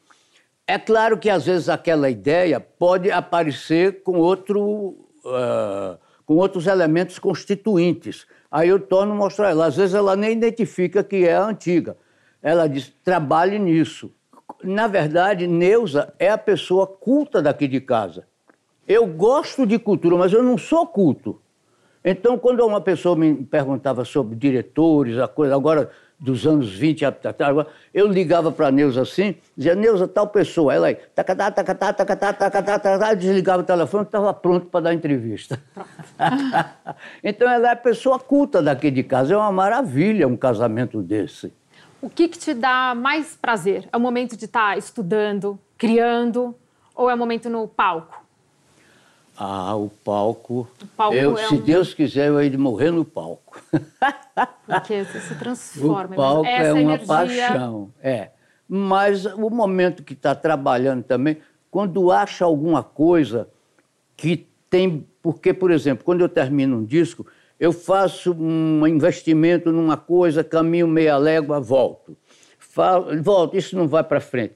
É 0.66 0.78
claro 0.78 1.18
que 1.18 1.28
às 1.28 1.44
vezes 1.46 1.68
aquela 1.68 2.08
ideia 2.08 2.58
pode 2.60 3.10
aparecer 3.10 4.02
com, 4.02 4.18
outro, 4.18 5.06
ah, 5.26 5.98
com 6.24 6.34
outros 6.36 6.66
elementos 6.66 7.18
constituintes. 7.18 8.26
Aí 8.50 8.68
eu 8.68 8.78
torno 8.78 9.12
a 9.12 9.16
mostrar 9.16 9.50
ela. 9.50 9.66
Às 9.66 9.76
vezes 9.76 9.94
ela 9.94 10.14
nem 10.16 10.32
identifica 10.32 11.02
que 11.04 11.26
é 11.26 11.34
a 11.34 11.44
antiga. 11.44 11.96
Ela 12.42 12.66
diz, 12.66 12.92
trabalhe 13.02 13.58
nisso. 13.58 14.12
Na 14.64 14.86
verdade, 14.86 15.46
Neuza 15.46 16.12
é 16.18 16.30
a 16.30 16.38
pessoa 16.38 16.86
culta 16.86 17.42
daqui 17.42 17.68
de 17.68 17.80
casa. 17.80 18.24
Eu 18.88 19.06
gosto 19.06 19.66
de 19.66 19.78
cultura, 19.78 20.16
mas 20.16 20.32
eu 20.32 20.42
não 20.42 20.56
sou 20.56 20.86
culto. 20.86 21.40
Então, 22.02 22.38
quando 22.38 22.60
uma 22.66 22.80
pessoa 22.80 23.16
me 23.16 23.34
perguntava 23.44 24.04
sobre 24.04 24.36
diretores, 24.36 25.18
a 25.18 25.28
coisa 25.28 25.54
agora 25.54 25.90
dos 26.18 26.46
anos 26.46 26.72
20 26.72 27.04
atrás, 27.04 27.36
agora, 27.40 27.66
eu 27.92 28.06
ligava 28.06 28.50
para 28.50 28.68
a 28.68 28.70
Neuza 28.70 29.02
assim, 29.02 29.34
dizia, 29.56 29.74
Neuza, 29.74 30.08
tal 30.08 30.28
pessoa. 30.28 30.74
Ela 30.74 30.86
aí, 30.88 30.94
tacatá, 31.14 31.50
tacatá, 31.50 31.92
tacatá, 31.92 32.32
tacatá, 32.32 32.78
tacatá, 32.78 33.14
desligava 33.14 33.62
o 33.62 33.66
telefone 33.66 34.04
e 34.04 34.06
estava 34.06 34.32
pronto 34.32 34.66
para 34.66 34.80
dar 34.80 34.94
entrevista. 34.94 35.60
então, 37.22 37.50
ela 37.50 37.68
é 37.68 37.72
a 37.72 37.76
pessoa 37.76 38.18
culta 38.18 38.62
daqui 38.62 38.90
de 38.90 39.02
casa. 39.02 39.34
É 39.34 39.36
uma 39.36 39.52
maravilha 39.52 40.26
um 40.26 40.36
casamento 40.36 41.02
desse. 41.02 41.52
O 42.04 42.10
que, 42.10 42.28
que 42.28 42.38
te 42.38 42.52
dá 42.52 42.94
mais 42.94 43.34
prazer? 43.34 43.88
É 43.90 43.96
o 43.96 44.00
momento 44.00 44.36
de 44.36 44.44
estar 44.44 44.76
estudando, 44.76 45.58
criando, 45.78 46.54
ou 46.94 47.08
é 47.08 47.14
o 47.14 47.16
momento 47.16 47.48
no 47.48 47.66
palco? 47.66 48.22
Ah, 49.34 49.74
o 49.74 49.88
palco. 49.88 50.68
palco 50.94 51.16
eu, 51.16 51.38
é 51.38 51.46
se 51.46 51.54
um- 51.54 51.62
Deus 51.62 51.94
quiser, 51.94 52.28
eu 52.28 52.38
hei 52.38 52.50
de 52.50 52.58
morrer 52.58 52.90
no 52.90 53.06
palco. 53.06 53.58
Porque 54.68 55.02
você 55.02 55.18
se 55.18 55.34
transforma. 55.36 56.12
O 56.12 56.16
palco 56.18 56.46
Essa 56.46 56.68
é 56.68 56.72
uma 56.74 56.92
energia... 56.92 57.06
paixão, 57.06 57.90
é. 58.02 58.32
Mas 58.68 59.24
o 59.24 59.48
momento 59.48 60.02
que 60.02 60.12
está 60.12 60.34
trabalhando 60.34 61.02
também, 61.02 61.38
quando 61.70 62.12
acha 62.12 62.44
alguma 62.44 62.82
coisa 62.82 63.48
que 64.14 64.46
tem. 64.68 65.08
Porque, 65.22 65.54
por 65.54 65.70
exemplo, 65.70 66.04
quando 66.04 66.20
eu 66.20 66.28
termino 66.28 66.76
um 66.76 66.84
disco, 66.84 67.26
eu 67.64 67.72
faço 67.72 68.32
um 68.38 68.86
investimento 68.86 69.72
numa 69.72 69.96
coisa, 69.96 70.44
caminho 70.44 70.86
meia 70.86 71.16
légua, 71.16 71.60
volto. 71.60 72.16
Falo, 72.58 73.22
volto, 73.22 73.56
isso 73.56 73.76
não 73.76 73.86
vai 73.88 74.02
para 74.04 74.20
frente. 74.20 74.54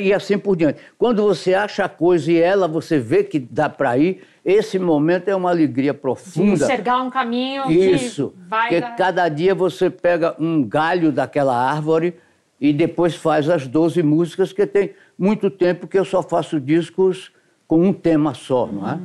E 0.00 0.14
assim 0.14 0.38
por 0.38 0.56
diante. 0.56 0.80
Quando 0.96 1.22
você 1.22 1.52
acha 1.52 1.84
a 1.84 1.88
coisa 1.90 2.32
e 2.32 2.40
ela, 2.40 2.66
você 2.66 2.98
vê 2.98 3.22
que 3.22 3.38
dá 3.38 3.68
para 3.68 3.98
ir, 3.98 4.22
esse 4.42 4.78
momento 4.78 5.28
é 5.28 5.36
uma 5.36 5.50
alegria 5.50 5.92
De 5.92 5.98
profunda. 5.98 6.64
enxergar 6.64 7.02
um 7.02 7.10
caminho 7.10 7.70
Isso, 7.70 8.30
que 8.30 8.48
vai... 8.48 8.60
porque 8.68 8.80
dar- 8.80 8.96
cada 8.96 9.28
dia 9.28 9.54
você 9.54 9.90
pega 9.90 10.34
um 10.38 10.62
galho 10.64 11.12
daquela 11.12 11.54
árvore 11.54 12.14
e 12.58 12.72
depois 12.72 13.14
faz 13.14 13.46
as 13.50 13.66
12 13.66 14.02
músicas, 14.02 14.54
que 14.54 14.66
tem 14.66 14.94
muito 15.18 15.50
tempo 15.50 15.86
que 15.86 15.98
eu 15.98 16.04
só 16.04 16.22
faço 16.22 16.58
discos 16.58 17.30
com 17.66 17.80
um 17.86 17.92
tema 17.92 18.32
só, 18.32 18.66
não 18.66 18.88
é? 18.88 18.98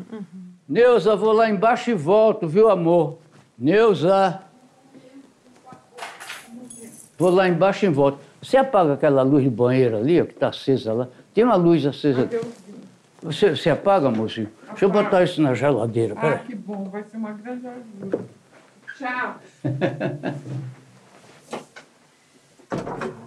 Neuza, 0.69 1.13
vou 1.17 1.33
lá 1.33 1.49
embaixo 1.49 1.91
e 1.91 1.93
volto, 1.93 2.47
viu, 2.47 2.69
amor? 2.69 3.17
Neuza. 3.63 4.41
Vou 7.17 7.29
lá 7.29 7.47
embaixo 7.47 7.85
e 7.85 7.89
volto. 7.89 8.19
Você 8.41 8.57
apaga 8.57 8.91
aquela 8.95 9.21
luz 9.21 9.41
de 9.41 9.49
banheiro 9.49 9.95
ali, 9.95 10.21
ó, 10.21 10.25
que 10.25 10.33
está 10.33 10.49
acesa 10.49 10.91
lá. 10.91 11.07
Tem 11.33 11.45
uma 11.45 11.55
luz 11.55 11.85
acesa. 11.85 12.29
Você, 13.21 13.55
você 13.55 13.69
apaga, 13.69 14.11
mocinho? 14.11 14.49
Deixa 14.67 14.83
eu 14.83 14.89
botar 14.89 15.23
isso 15.23 15.41
na 15.41 15.53
geladeira, 15.53 16.13
Ah, 16.17 16.39
que 16.39 16.53
bom, 16.53 16.89
vai 16.89 17.05
ser 17.05 17.15
uma 17.15 17.31
grande 17.31 17.65
ajuda. 17.65 18.19
Tchau. 18.97 19.39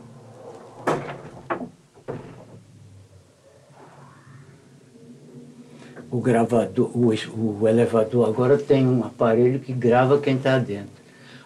O 6.17 6.19
gravador, 6.19 6.91
o, 6.95 7.13
o 7.61 7.69
elevador 7.69 8.27
agora 8.27 8.57
tem 8.57 8.87
um 8.87 9.05
aparelho 9.05 9.61
que 9.61 9.71
grava 9.71 10.19
quem 10.19 10.37
está 10.37 10.57
dentro. 10.57 10.89